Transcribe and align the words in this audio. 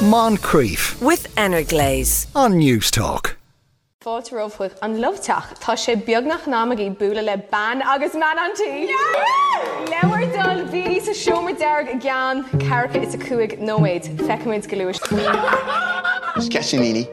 Moncrieff 0.00 0.98
with 1.02 1.28
Energlaze 1.36 2.26
on 2.34 2.54
Newstalk. 2.54 3.36
Fáte 4.02 4.32
rohfuil 4.32 4.72
an 4.80 4.96
loteach 4.96 5.58
tá 5.60 5.74
sé 5.76 5.94
beagnach 5.94 6.46
námaí 6.46 6.88
buúla 6.96 7.22
le 7.22 7.36
ban 7.50 7.82
agus 7.82 8.14
man 8.14 8.38
antí. 8.38 8.88
Leabhar 9.90 10.24
dul 10.32 10.64
bhí 10.72 11.02
sa 11.02 11.12
siomar 11.12 11.54
deag 11.54 11.92
a 11.92 11.98
gcean 11.98 12.42
carcha 12.66 13.02
is 13.02 13.12
a 13.12 13.18
cuaig 13.18 13.58
nóméid 13.60 14.08
feicimiid 14.24 14.66
goúir. 14.72 14.96
Sketchy 16.40 16.78
Nini. 16.78 17.06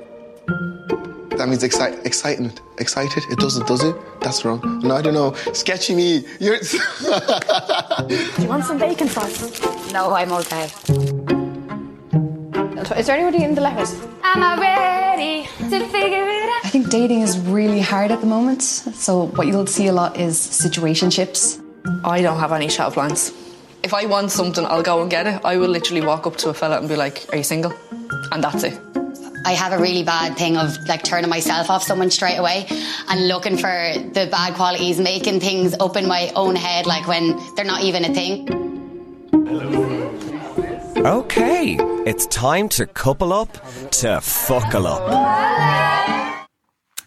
That 1.35 1.49
means 1.49 1.63
exci- 1.63 1.99
exciting. 2.05 2.53
Excited? 2.79 3.23
It 3.29 3.37
doesn't, 3.37 3.67
does 3.67 3.83
it? 3.83 3.95
That's 4.21 4.45
wrong. 4.45 4.61
No, 4.81 4.95
I 4.95 5.01
don't 5.01 5.13
know. 5.13 5.33
Sketchy 5.51 5.93
me. 5.93 6.23
You're. 6.39 6.59
Do 8.07 8.41
you 8.41 8.47
want 8.47 8.63
some 8.63 8.77
bacon 8.77 9.09
sauce? 9.09 9.91
No, 9.91 10.13
I'm 10.13 10.31
okay. 10.31 11.36
Is 12.95 13.07
there 13.07 13.17
anybody 13.17 13.43
in 13.43 13.53
the 13.53 13.61
letters? 13.61 13.93
Am 14.23 14.41
I 14.41 14.55
ready 14.57 15.43
to 15.69 15.87
figure 15.87 16.25
it 16.25 16.49
out? 16.49 16.65
I 16.65 16.69
think 16.69 16.89
dating 16.89 17.21
is 17.21 17.37
really 17.39 17.81
hard 17.81 18.11
at 18.11 18.21
the 18.21 18.27
moment. 18.27 18.61
So 18.61 19.27
what 19.27 19.47
you'll 19.47 19.67
see 19.67 19.87
a 19.87 19.93
lot 19.93 20.17
is 20.17 20.37
situationships. 20.37 21.61
I 22.05 22.21
don't 22.21 22.39
have 22.39 22.53
any 22.53 22.69
shelf 22.69 22.97
lines. 22.97 23.31
If 23.83 23.93
I 23.93 24.05
want 24.05 24.31
something, 24.31 24.65
I'll 24.65 24.83
go 24.83 25.01
and 25.01 25.11
get 25.11 25.27
it. 25.27 25.41
I 25.43 25.57
will 25.57 25.69
literally 25.69 26.01
walk 26.01 26.25
up 26.27 26.37
to 26.37 26.49
a 26.49 26.53
fella 26.53 26.79
and 26.79 26.87
be 26.89 26.95
like, 26.95 27.25
"Are 27.31 27.37
you 27.37 27.43
single?" 27.43 27.73
And 28.31 28.43
that's 28.43 28.63
it. 28.63 28.79
I 29.45 29.51
have 29.53 29.71
a 29.71 29.77
really 29.77 30.03
bad 30.03 30.37
thing 30.37 30.57
of 30.57 30.77
like 30.87 31.03
turning 31.03 31.29
myself 31.29 31.69
off 31.69 31.83
someone 31.83 32.11
straight 32.11 32.37
away 32.37 32.67
and 33.07 33.27
looking 33.27 33.57
for 33.57 33.93
the 34.13 34.27
bad 34.29 34.55
qualities, 34.55 34.99
making 34.99 35.39
things 35.39 35.75
up 35.79 35.95
in 35.95 36.07
my 36.07 36.31
own 36.35 36.55
head 36.55 36.85
like 36.85 37.07
when 37.07 37.39
they're 37.55 37.63
not 37.63 37.81
even 37.81 38.03
a 38.03 38.13
thing. 38.13 38.66
Okay, 41.05 41.77
it's 42.05 42.25
time 42.27 42.67
to 42.69 42.85
couple 42.87 43.31
up 43.31 43.53
to 43.91 44.19
fuckle 44.19 44.87
up. 44.87 46.47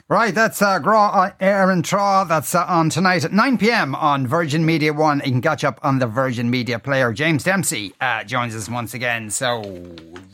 Right, 0.08 0.34
that's 0.34 0.62
uh, 0.62 0.78
Grá 0.78 1.34
ar 1.40 1.70
an 1.70 1.82
Trá. 1.82 2.26
That's 2.26 2.54
uh, 2.54 2.64
on 2.66 2.88
tonight 2.90 3.24
at 3.24 3.32
9 3.32 3.58
pm 3.58 3.94
on 3.94 4.26
Virgin 4.26 4.64
Media 4.64 4.92
1. 4.92 5.22
You 5.24 5.32
can 5.32 5.42
catch 5.42 5.64
up 5.64 5.80
on 5.82 5.98
the 5.98 6.06
Virgin 6.06 6.50
Media 6.50 6.78
player. 6.78 7.12
James 7.12 7.44
Dempsey 7.44 7.92
uh, 8.00 8.24
joins 8.24 8.54
us 8.54 8.68
once 8.68 8.94
again. 8.94 9.28
So, 9.28 9.62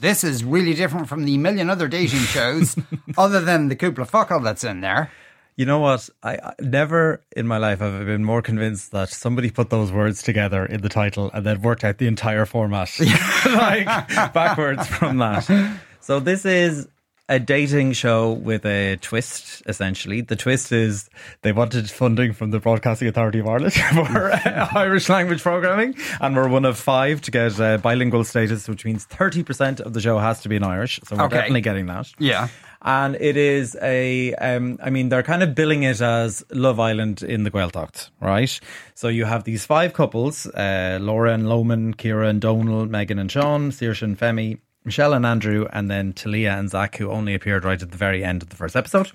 this 0.00 0.22
is 0.22 0.44
really 0.44 0.74
different 0.74 1.08
from 1.08 1.24
the 1.24 1.36
million 1.38 1.68
other 1.70 1.88
dating 1.88 2.20
shows, 2.20 2.76
other 3.18 3.40
than 3.40 3.68
the 3.68 3.76
Kupla 3.76 4.08
Fuckle 4.08 4.44
that's 4.44 4.64
in 4.64 4.80
there. 4.80 5.10
You 5.56 5.64
know 5.64 5.78
what? 5.78 6.08
I, 6.22 6.34
I 6.34 6.54
never 6.60 7.24
in 7.34 7.46
my 7.46 7.56
life 7.56 7.78
have 7.78 7.94
I 7.94 8.04
been 8.04 8.24
more 8.24 8.42
convinced 8.42 8.92
that 8.92 9.08
somebody 9.08 9.50
put 9.50 9.70
those 9.70 9.90
words 9.90 10.22
together 10.22 10.66
in 10.66 10.82
the 10.82 10.90
title 10.90 11.30
and 11.32 11.46
then 11.46 11.62
worked 11.62 11.82
out 11.82 11.96
the 11.96 12.06
entire 12.06 12.44
format, 12.44 12.90
like 13.46 13.86
backwards 14.34 14.86
from 14.86 15.16
that. 15.18 15.78
So 16.00 16.20
this 16.20 16.44
is 16.44 16.88
a 17.28 17.40
dating 17.40 17.92
show 17.92 18.32
with 18.32 18.64
a 18.64 18.96
twist, 19.00 19.62
essentially. 19.66 20.20
The 20.20 20.36
twist 20.36 20.70
is 20.70 21.10
they 21.42 21.50
wanted 21.52 21.90
funding 21.90 22.32
from 22.32 22.52
the 22.52 22.60
Broadcasting 22.60 23.08
Authority 23.08 23.40
of 23.40 23.48
Ireland 23.48 23.72
for 23.94 24.30
uh, 24.32 24.68
Irish 24.74 25.08
language 25.08 25.42
programming, 25.42 25.96
and 26.20 26.36
we're 26.36 26.48
one 26.48 26.64
of 26.64 26.78
five 26.78 27.20
to 27.22 27.30
get 27.32 27.58
uh, 27.60 27.78
bilingual 27.78 28.22
status, 28.24 28.68
which 28.68 28.84
means 28.84 29.06
30% 29.06 29.80
of 29.80 29.92
the 29.92 30.00
show 30.00 30.18
has 30.18 30.40
to 30.42 30.48
be 30.48 30.56
in 30.56 30.62
Irish. 30.62 31.00
So 31.04 31.16
we're 31.16 31.24
Okay. 31.24 31.36
definitely 31.36 31.62
getting 31.62 31.86
that. 31.86 32.12
Yeah. 32.18 32.48
And 32.82 33.16
it 33.16 33.36
is 33.36 33.76
a, 33.82 34.32
um, 34.34 34.78
I 34.80 34.90
mean, 34.90 35.08
they're 35.08 35.24
kind 35.24 35.42
of 35.42 35.56
billing 35.56 35.82
it 35.82 36.00
as 36.00 36.44
Love 36.52 36.78
Island 36.78 37.22
in 37.24 37.42
the 37.42 37.50
Gaeltacht, 37.50 38.10
right? 38.20 38.60
So 38.94 39.08
you 39.08 39.24
have 39.24 39.42
these 39.42 39.64
five 39.66 39.92
couples, 39.94 40.46
uh, 40.46 40.98
Laura 41.00 41.32
and 41.32 41.48
Loman, 41.48 41.94
Kira 41.94 42.28
and 42.28 42.40
Donal, 42.40 42.86
Megan 42.86 43.18
and 43.18 43.32
Sean, 43.32 43.72
Saoirse 43.72 44.02
and 44.02 44.16
Femi, 44.16 44.58
Michelle 44.86 45.12
and 45.12 45.26
Andrew, 45.26 45.66
and 45.72 45.90
then 45.90 46.12
Talia 46.12 46.52
and 46.52 46.70
Zach, 46.70 46.96
who 46.96 47.10
only 47.10 47.34
appeared 47.34 47.64
right 47.64 47.82
at 47.82 47.90
the 47.90 47.98
very 47.98 48.24
end 48.24 48.42
of 48.42 48.48
the 48.48 48.56
first 48.56 48.76
episode. 48.76 49.10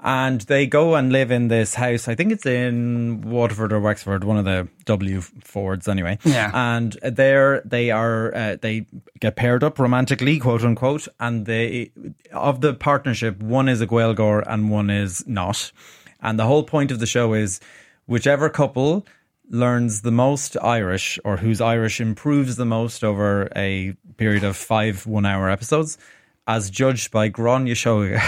And 0.00 0.42
they 0.42 0.66
go 0.66 0.94
and 0.94 1.10
live 1.10 1.30
in 1.30 1.48
this 1.48 1.74
house. 1.74 2.06
I 2.06 2.14
think 2.14 2.30
it's 2.30 2.44
in 2.44 3.22
Waterford 3.22 3.72
or 3.72 3.80
Wexford, 3.80 4.22
one 4.24 4.36
of 4.36 4.44
the 4.44 4.68
W 4.84 5.22
Fords 5.22 5.88
anyway. 5.88 6.18
Yeah. 6.22 6.50
And 6.54 6.92
there 7.02 7.62
they 7.64 7.90
are, 7.90 8.32
uh, 8.34 8.56
they 8.60 8.86
get 9.18 9.36
paired 9.36 9.64
up 9.64 9.78
romantically, 9.78 10.38
quote 10.38 10.62
unquote. 10.62 11.08
And 11.18 11.46
they, 11.46 11.90
of 12.30 12.60
the 12.60 12.74
partnership, 12.74 13.42
one 13.42 13.68
is 13.68 13.80
a 13.80 13.86
Gaeilgeoir 13.86 14.44
and 14.46 14.70
one 14.70 14.90
is 14.90 15.26
not. 15.26 15.72
And 16.20 16.38
the 16.38 16.44
whole 16.44 16.62
point 16.62 16.92
of 16.92 17.00
the 17.00 17.06
show 17.06 17.32
is 17.32 17.58
whichever 18.06 18.50
couple 18.50 19.06
learns 19.50 20.02
the 20.02 20.10
most 20.10 20.56
Irish 20.62 21.18
or 21.24 21.36
whose 21.36 21.60
Irish 21.60 22.00
improves 22.00 22.56
the 22.56 22.64
most 22.64 23.04
over 23.04 23.48
a 23.54 23.94
period 24.16 24.44
of 24.44 24.56
five 24.56 25.06
one 25.06 25.26
hour 25.26 25.48
episodes, 25.50 25.98
as 26.46 26.70
judged 26.70 27.10
by 27.10 27.28
Gráinne 27.30 27.70
Seoige, 27.72 28.20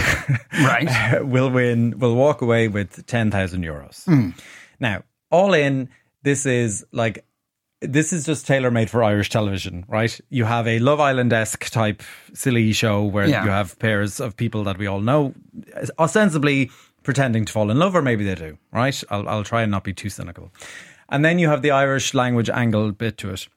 Right. 0.53 1.23
will 1.25 1.51
win, 1.51 1.99
will 1.99 2.15
walk 2.17 2.43
away 2.43 2.69
with 2.69 3.07
10,000 3.07 3.63
euros. 3.65 4.05
Hmm. 4.05 4.31
Now, 4.81 5.03
all 5.31 5.55
in, 5.55 5.89
this 6.23 6.47
is 6.47 6.85
like, 6.93 7.25
this 7.81 8.13
is 8.13 8.27
just 8.27 8.45
tailor 8.47 8.73
made 8.73 8.91
for 8.91 9.05
Irish 9.05 9.31
television, 9.31 9.85
right? 9.89 10.21
You 10.31 10.45
have 10.47 10.67
a 10.67 10.81
Love 10.81 10.99
Island 10.99 11.33
esque 11.33 11.71
type 11.71 12.03
silly 12.35 12.73
show 12.73 13.05
where 13.05 13.27
Yeah. 13.27 13.45
you 13.45 13.51
have 13.51 13.79
pairs 13.79 14.19
of 14.19 14.37
people 14.37 14.65
that 14.65 14.79
we 14.79 14.89
all 14.89 15.01
know, 15.01 15.33
ostensibly 15.99 16.71
pretending 17.05 17.45
to 17.45 17.53
fall 17.53 17.71
in 17.71 17.79
love, 17.79 17.95
or 17.95 18.03
maybe 18.03 18.25
they 18.25 18.35
do, 18.35 18.59
right? 18.73 19.01
I'll, 19.11 19.29
I'll 19.29 19.45
try 19.45 19.63
and 19.63 19.71
not 19.71 19.85
be 19.85 19.93
too 19.93 20.11
cynical. 20.11 20.51
And 21.09 21.25
then 21.25 21.39
you 21.39 21.49
have 21.49 21.63
the 21.63 21.71
Irish 21.71 22.15
language 22.15 22.51
angle 22.51 22.93
bit 22.93 23.17
to 23.19 23.31
it. 23.31 23.49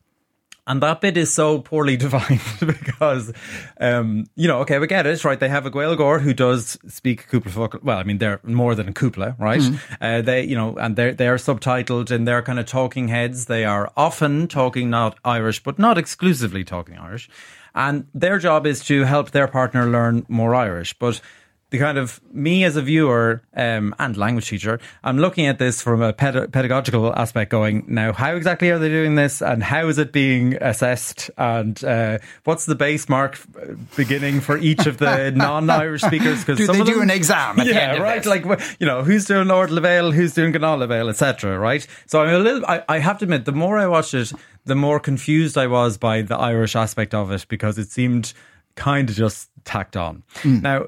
And 0.68 0.82
that 0.84 1.02
bit 1.02 1.18
is 1.18 1.34
so 1.34 1.60
poorly 1.60 1.98
defined 2.06 2.40
because, 2.60 3.34
um, 3.80 4.28
you 4.36 4.48
know, 4.48 4.60
okay, 4.60 4.78
we 4.78 4.88
get 4.88 5.08
it, 5.08 5.26
right? 5.26 5.40
They 5.40 5.50
have 5.50 5.66
a 5.66 5.72
Gaeilgeoir 5.72 6.22
who 6.22 6.34
does 6.34 6.78
speak 6.88 7.28
Kupla. 7.30 7.84
Well, 7.84 7.98
I 7.98 8.04
mean, 8.04 8.20
they're 8.20 8.40
more 8.44 8.76
than 8.76 8.88
a 8.88 8.94
Kupla, 8.94 9.38
right? 9.40 9.62
Uh, 10.00 10.22
they, 10.22 10.44
you 10.44 10.56
know, 10.56 10.78
and 10.78 10.96
they're, 10.96 11.14
they're 11.14 11.38
subtitled 11.38 12.12
and 12.12 12.28
they're 12.28 12.44
kind 12.44 12.60
of 12.60 12.68
talking 12.68 13.08
heads. 13.08 13.46
They 13.46 13.66
are 13.66 13.92
often 13.98 14.48
talking 14.48 14.90
not 14.90 15.18
Irish, 15.26 15.64
but 15.64 15.80
not 15.80 15.98
exclusively 15.98 16.64
talking 16.64 16.98
Irish. 16.98 17.28
And 17.74 18.06
their 18.14 18.38
job 18.38 18.68
is 18.68 18.84
to 18.86 19.04
help 19.04 19.32
their 19.32 19.48
partner 19.48 19.88
learn 19.88 20.26
more 20.30 20.54
Irish. 20.54 20.94
But 20.94 21.22
the 21.72 21.80
kind 21.80 21.98
of 21.98 22.22
me 22.34 22.66
as 22.66 22.76
a 22.76 22.82
viewer 22.82 23.42
um, 23.56 23.96
and 23.98 24.18
language 24.18 24.50
teacher, 24.50 24.80
I'm 25.04 25.18
looking 25.18 25.48
at 25.48 25.58
this 25.58 25.82
from 25.82 26.02
a 26.02 26.12
ped- 26.12 26.52
pedagogical 26.52 27.14
aspect. 27.16 27.50
Going 27.50 27.86
now, 27.88 28.12
how 28.14 28.36
exactly 28.36 28.70
are 28.70 28.78
they 28.78 28.90
doing 28.90 29.16
this, 29.16 29.42
and 29.42 29.64
how 29.64 29.88
is 29.88 29.98
it 29.98 30.12
being 30.12 30.56
assessed, 30.62 31.32
and 31.38 31.82
uh, 31.84 32.20
what's 32.44 32.66
the 32.66 32.76
base 32.76 33.08
mark 33.08 33.40
uh, 33.56 33.74
beginning 33.96 34.42
for 34.42 34.58
each 34.58 34.86
of 34.86 34.98
the 34.98 35.32
non-Irish 35.36 36.02
speakers? 36.02 36.44
Because 36.44 36.68
they 36.68 36.84
do 36.84 37.02
an 37.02 37.10
exam 37.10 37.58
yeah, 37.64 37.98
right. 37.98 38.26
Like 38.26 38.46
you 38.80 38.86
know, 38.86 39.04
who's 39.04 39.26
doing 39.26 39.48
Lord 39.48 39.70
Lavale, 39.70 40.14
who's 40.14 40.34
doing 40.34 40.52
Ganal 40.52 40.78
Lavale, 40.86 41.10
etc. 41.10 41.58
Right. 41.58 41.88
So 42.06 42.22
I'm 42.22 42.34
a 42.34 42.40
little. 42.40 42.66
I, 42.66 42.84
I 42.90 43.00
have 43.00 43.18
to 43.20 43.26
admit, 43.26 43.46
the 43.46 43.54
more 43.54 43.78
I 43.78 43.88
watched 43.88 44.14
it, 44.14 44.34
the 44.66 44.76
more 44.76 45.00
confused 45.00 45.58
I 45.58 45.68
was 45.68 45.98
by 45.98 46.22
the 46.22 46.36
Irish 46.36 46.76
aspect 46.76 47.14
of 47.14 47.32
it 47.32 47.46
because 47.48 47.78
it 47.78 47.90
seemed 47.90 48.34
kind 48.76 49.10
of 49.10 49.16
just 49.16 49.50
tacked 49.66 49.98
on. 49.98 50.24
Mm. 50.42 50.62
Now, 50.62 50.88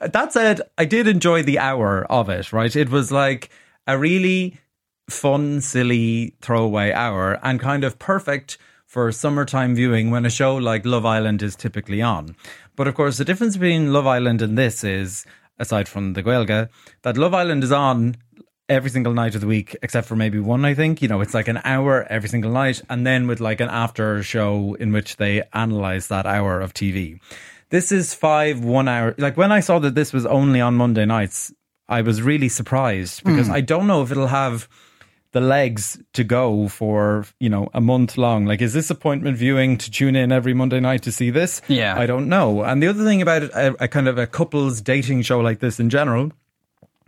that 0.00 0.32
said, 0.32 0.62
I 0.76 0.84
did 0.84 1.06
enjoy 1.06 1.42
the 1.42 1.58
hour 1.58 2.04
of 2.10 2.28
it, 2.28 2.52
right? 2.52 2.74
It 2.74 2.90
was 2.90 3.12
like 3.12 3.50
a 3.86 3.98
really 3.98 4.58
fun, 5.08 5.60
silly 5.60 6.34
throwaway 6.40 6.92
hour 6.92 7.38
and 7.42 7.58
kind 7.60 7.84
of 7.84 7.98
perfect 7.98 8.58
for 8.86 9.12
summertime 9.12 9.74
viewing 9.74 10.10
when 10.10 10.24
a 10.24 10.30
show 10.30 10.56
like 10.56 10.86
Love 10.86 11.04
Island 11.04 11.42
is 11.42 11.56
typically 11.56 12.00
on. 12.00 12.36
But 12.76 12.88
of 12.88 12.94
course, 12.94 13.18
the 13.18 13.24
difference 13.24 13.56
between 13.56 13.92
Love 13.92 14.06
Island 14.06 14.40
and 14.40 14.56
this 14.56 14.82
is, 14.82 15.26
aside 15.58 15.88
from 15.88 16.14
the 16.14 16.22
Gaeilge, 16.22 16.68
that 17.02 17.16
Love 17.18 17.34
Island 17.34 17.64
is 17.64 17.72
on 17.72 18.16
every 18.68 18.90
single 18.90 19.12
night 19.12 19.34
of 19.34 19.40
the 19.40 19.46
week, 19.46 19.76
except 19.82 20.06
for 20.06 20.16
maybe 20.16 20.38
one, 20.38 20.64
I 20.64 20.74
think. 20.74 21.02
You 21.02 21.08
know, 21.08 21.20
it's 21.20 21.34
like 21.34 21.48
an 21.48 21.60
hour 21.64 22.06
every 22.10 22.28
single 22.28 22.50
night, 22.50 22.82
and 22.88 23.06
then 23.06 23.26
with 23.26 23.40
like 23.40 23.60
an 23.60 23.68
after 23.68 24.22
show 24.22 24.74
in 24.74 24.92
which 24.92 25.16
they 25.16 25.42
analyze 25.52 26.08
that 26.08 26.26
hour 26.26 26.60
of 26.60 26.74
TV. 26.74 27.20
This 27.70 27.92
is 27.92 28.14
five 28.14 28.64
one 28.64 28.88
hour. 28.88 29.14
Like 29.18 29.36
when 29.36 29.52
I 29.52 29.60
saw 29.60 29.78
that 29.80 29.94
this 29.94 30.12
was 30.12 30.24
only 30.26 30.60
on 30.60 30.74
Monday 30.74 31.04
nights, 31.04 31.52
I 31.88 32.02
was 32.02 32.22
really 32.22 32.48
surprised 32.48 33.20
hmm. 33.20 33.30
because 33.30 33.50
I 33.50 33.60
don't 33.60 33.86
know 33.86 34.02
if 34.02 34.10
it'll 34.10 34.26
have 34.26 34.68
the 35.32 35.40
legs 35.40 36.02
to 36.14 36.24
go 36.24 36.68
for 36.68 37.26
you 37.38 37.48
know 37.48 37.68
a 37.74 37.80
month 37.80 38.16
long 38.16 38.46
like 38.46 38.62
is 38.62 38.72
this 38.72 38.88
appointment 38.90 39.36
viewing 39.36 39.76
to 39.76 39.90
tune 39.90 40.16
in 40.16 40.32
every 40.32 40.54
monday 40.54 40.80
night 40.80 41.02
to 41.02 41.12
see 41.12 41.30
this 41.30 41.60
Yeah. 41.68 41.98
i 41.98 42.06
don't 42.06 42.28
know 42.28 42.62
and 42.62 42.82
the 42.82 42.88
other 42.88 43.04
thing 43.04 43.20
about 43.20 43.42
it, 43.42 43.50
a, 43.52 43.84
a 43.84 43.88
kind 43.88 44.08
of 44.08 44.16
a 44.16 44.26
couples 44.26 44.80
dating 44.80 45.22
show 45.22 45.40
like 45.40 45.60
this 45.60 45.78
in 45.78 45.90
general 45.90 46.32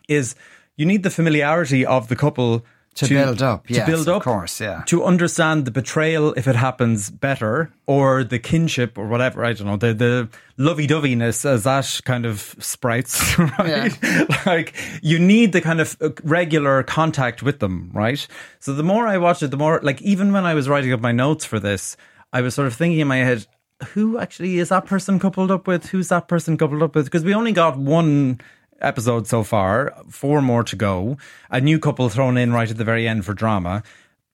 is 0.06 0.34
you 0.76 0.84
need 0.84 1.02
the 1.02 1.10
familiarity 1.10 1.86
of 1.86 2.08
the 2.08 2.16
couple 2.16 2.64
To 2.96 3.08
build 3.08 3.40
up, 3.40 3.68
to 3.68 3.74
yes, 3.74 3.86
build 3.86 4.08
of 4.08 4.22
course, 4.22 4.60
yeah. 4.60 4.82
to 4.86 5.04
understand 5.04 5.64
the 5.64 5.70
betrayal 5.70 6.34
if 6.34 6.48
it 6.48 6.56
happens 6.56 7.08
better 7.08 7.72
or 7.86 8.24
the 8.24 8.38
kinship 8.40 8.98
or 8.98 9.06
whatever 9.06 9.44
i 9.44 9.52
don't 9.52 9.68
know 9.68 9.76
the 9.76 9.94
the 9.94 10.28
lovey-doveyness 10.58 11.46
as 11.46 11.62
that 11.64 12.00
kind 12.04 12.26
of 12.26 12.56
sprouts 12.58 13.38
right 13.58 13.96
like 14.46 14.74
you 15.02 15.20
need 15.20 15.52
the 15.52 15.60
kind 15.60 15.80
of 15.80 15.96
uh, 16.00 16.10
regular 16.24 16.82
contact 16.82 17.44
with 17.44 17.60
them 17.60 17.90
right 17.94 18.26
so 18.58 18.74
the 18.74 18.82
more 18.82 19.06
i 19.06 19.16
watch 19.16 19.40
it 19.40 19.52
the 19.52 19.56
more 19.56 19.80
like 19.82 20.02
even 20.02 20.32
when 20.32 20.44
i 20.44 20.52
was 20.52 20.68
writing 20.68 20.92
up 20.92 21.00
my 21.00 21.12
notes 21.12 21.44
for 21.44 21.60
this 21.60 21.96
i 22.32 22.40
was 22.40 22.54
sort 22.54 22.66
of 22.66 22.74
thinking 22.74 22.98
in 22.98 23.08
my 23.08 23.18
head 23.18 23.46
who 23.88 24.18
actually 24.18 24.58
is 24.58 24.68
that 24.68 24.86
person 24.86 25.18
coupled 25.18 25.50
up 25.50 25.66
with? 25.66 25.86
Who's 25.86 26.08
that 26.08 26.28
person 26.28 26.56
coupled 26.56 26.82
up 26.82 26.94
with? 26.94 27.06
Because 27.06 27.24
we 27.24 27.34
only 27.34 27.52
got 27.52 27.78
one 27.78 28.40
episode 28.80 29.26
so 29.26 29.42
far, 29.42 29.94
four 30.08 30.42
more 30.42 30.64
to 30.64 30.76
go. 30.76 31.18
A 31.50 31.60
new 31.60 31.78
couple 31.78 32.08
thrown 32.08 32.36
in 32.36 32.52
right 32.52 32.70
at 32.70 32.76
the 32.76 32.84
very 32.84 33.06
end 33.06 33.24
for 33.24 33.34
drama, 33.34 33.82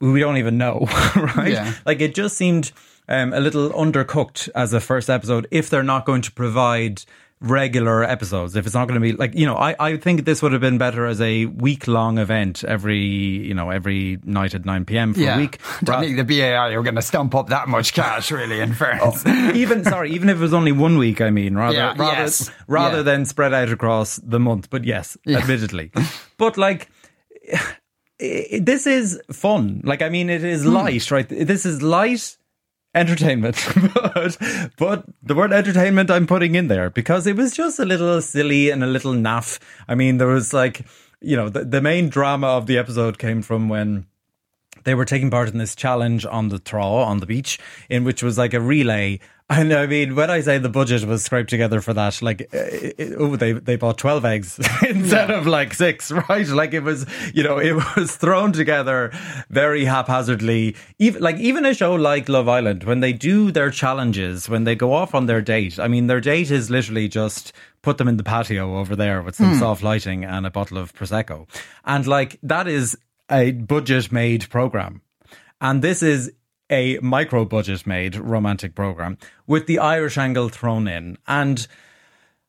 we 0.01 0.21
don't 0.21 0.37
even 0.37 0.59
know, 0.59 0.87
right? 1.17 1.53
Yeah. 1.53 1.75
Like 1.85 2.01
it 2.01 2.15
just 2.15 2.37
seemed 2.37 2.73
um, 3.09 3.33
a 3.33 3.41
little 3.41 3.71
undercooked 3.71 4.49
as 4.55 4.73
a 4.73 4.81
first 4.81 5.09
episode 5.09 5.47
if 5.51 5.71
they're 5.71 5.83
not 5.83 6.07
going 6.07 6.23
to 6.23 6.33
provide 6.33 7.03
regular 7.41 8.03
episodes 8.03 8.57
if 8.57 8.65
it's 8.65 8.75
not 8.75 8.89
going 8.89 8.99
to 8.99 9.05
be 9.05 9.13
like 9.13 9.35
you 9.35 9.45
know 9.45 9.57
I, 9.57 9.77
I 9.79 9.97
think 9.99 10.25
this 10.25 10.41
would 10.41 10.53
have 10.53 10.61
been 10.63 10.79
better 10.79 11.05
as 11.05 11.21
a 11.21 11.45
week 11.45 11.87
long 11.87 12.17
event 12.17 12.65
every 12.65 12.97
you 12.99 13.53
know 13.53 13.69
every 13.69 14.19
night 14.25 14.55
at 14.55 14.63
9pm 14.63 15.15
for 15.15 15.21
a 15.31 15.37
week 15.37 15.59
Don't 15.85 16.01
think 16.01 16.17
the 16.17 16.25
BAI 16.25 16.71
You're 16.71 16.83
going 16.83 16.95
to 16.95 17.03
stump 17.03 17.35
up 17.35 17.49
that 17.51 17.69
much 17.69 17.93
cash, 17.93 18.31
really, 18.31 18.61
in 18.61 18.73
fairness. 18.73 19.27
even 19.55 19.85
sorry, 19.85 20.13
even 20.13 20.31
if 20.31 20.39
it 20.39 20.41
was 20.41 20.55
only 20.55 20.73
one 20.73 20.97
week, 20.97 21.21
I 21.21 21.29
mean, 21.29 21.55
rather 21.57 21.77
Yeah, 21.77 21.95
rather, 21.99 22.23
yes. 22.23 22.51
rather 22.69 22.97
Yeah. 22.99 23.03
than 23.03 23.27
spread 23.27 23.53
out 23.53 23.71
across 23.71 24.17
the 24.17 24.41
month. 24.41 24.71
But 24.71 24.85
yes, 24.85 25.19
admittedly, 25.29 25.93
but 26.39 26.57
like. 26.57 26.89
This 28.19 28.87
is 28.87 29.21
fun. 29.31 29.83
Like, 29.85 30.01
I 30.01 30.09
mean, 30.09 30.31
it 30.31 30.43
is 30.43 30.63
Hmm. 30.65 30.71
light, 30.73 31.11
right? 31.11 31.29
This 31.29 31.67
is 31.67 31.83
light 31.83 32.39
entertainment, 32.97 33.57
but 33.95 34.37
but 34.77 35.05
the 35.23 35.35
word 35.35 35.53
entertainment 35.53 36.11
I'm 36.11 36.27
putting 36.27 36.55
in 36.55 36.69
there 36.69 36.91
because 36.91 37.27
it 37.27 37.37
was 37.37 37.55
just 37.55 37.79
a 37.79 37.85
little 37.85 38.21
silly 38.23 38.71
and 38.71 38.83
a 38.83 38.87
little 38.87 39.13
naff. 39.13 39.59
I 39.87 39.95
mean, 39.95 40.19
there 40.19 40.29
was 40.29 40.53
like, 40.53 40.85
you 41.21 41.37
know, 41.37 41.49
the, 41.49 41.65
the 41.65 41.81
main 41.81 42.09
drama 42.09 42.49
of 42.49 42.67
the 42.67 42.79
episode 42.79 43.19
came 43.19 43.43
from 43.43 43.69
when 43.69 44.07
they 44.85 44.95
were 44.95 45.05
taking 45.05 45.31
part 45.31 45.49
in 45.49 45.59
this 45.59 45.75
challenge 45.75 46.25
on 46.25 46.49
the 46.49 46.59
Trá 46.59 47.05
on 47.05 47.19
the 47.19 47.27
beach, 47.27 47.59
in 47.91 48.05
which 48.05 48.23
was 48.23 48.39
like 48.39 48.55
a 48.55 48.61
relay. 48.61 49.21
And 49.49 49.73
I 49.73 49.87
mean, 49.87 50.17
when 50.17 50.29
I 50.29 50.41
say 50.41 50.59
the 50.59 50.69
budget 50.69 51.05
was 51.05 51.23
scraped 51.23 51.51
together 51.51 51.81
for 51.81 51.95
that, 51.95 52.21
like, 52.21 52.43
uh, 52.43 52.47
it, 52.53 53.15
oh, 53.17 53.37
they 53.37 53.53
they 53.53 53.77
bought 53.77 53.97
twelve 53.97 54.25
eggs 54.25 54.59
instead 54.89 55.31
of 55.31 55.47
like 55.47 55.73
six, 55.73 56.11
right? 56.29 56.49
Like 56.49 56.75
it 56.75 56.83
was, 56.83 57.07
you 57.33 57.45
know, 57.45 57.59
it 57.59 57.73
was 57.97 58.17
thrown 58.17 58.53
together 58.53 59.13
very 59.49 59.85
haphazardly. 59.85 60.75
Even 60.99 61.23
like 61.23 61.37
even 61.37 61.65
a 61.65 61.75
show 61.75 61.95
like 61.95 62.29
Love 62.29 62.49
Island, 62.49 62.83
when 62.83 62.99
they 62.99 63.13
do 63.13 63.53
their 63.53 63.71
challenges, 63.71 64.49
when 64.49 64.65
they 64.65 64.75
go 64.75 64.93
off 64.93 65.15
on 65.15 65.27
their 65.27 65.41
date, 65.41 65.79
I 65.79 65.87
mean, 65.87 66.09
their 66.09 66.21
date 66.21 66.51
is 66.51 66.69
literally 66.69 67.07
just 67.07 67.53
put 67.83 67.99
them 67.99 68.09
in 68.09 68.17
the 68.17 68.25
patio 68.25 68.79
over 68.79 68.97
there 68.97 69.23
with 69.23 69.37
some 69.37 69.53
hmm. 69.53 69.59
soft 69.61 69.81
lighting 69.85 70.25
and 70.25 70.45
a 70.45 70.51
bottle 70.51 70.77
of 70.77 70.93
prosecco, 70.93 71.47
and 71.85 72.05
like 72.05 72.37
that 72.43 72.67
is 72.67 72.99
a 73.31 73.53
budget 73.53 74.11
made 74.11 74.51
program. 74.51 75.03
And 75.61 75.83
this 75.83 76.03
is 76.03 76.33
a 76.71 76.99
micro 76.99 77.45
budget 77.45 77.87
made 77.87 78.17
romantic 78.17 78.75
program 78.75 79.19
with 79.47 79.67
the 79.67 79.79
Irish 79.79 80.19
angle 80.19 80.49
thrown 80.49 80.89
in. 80.89 81.19
And 81.27 81.67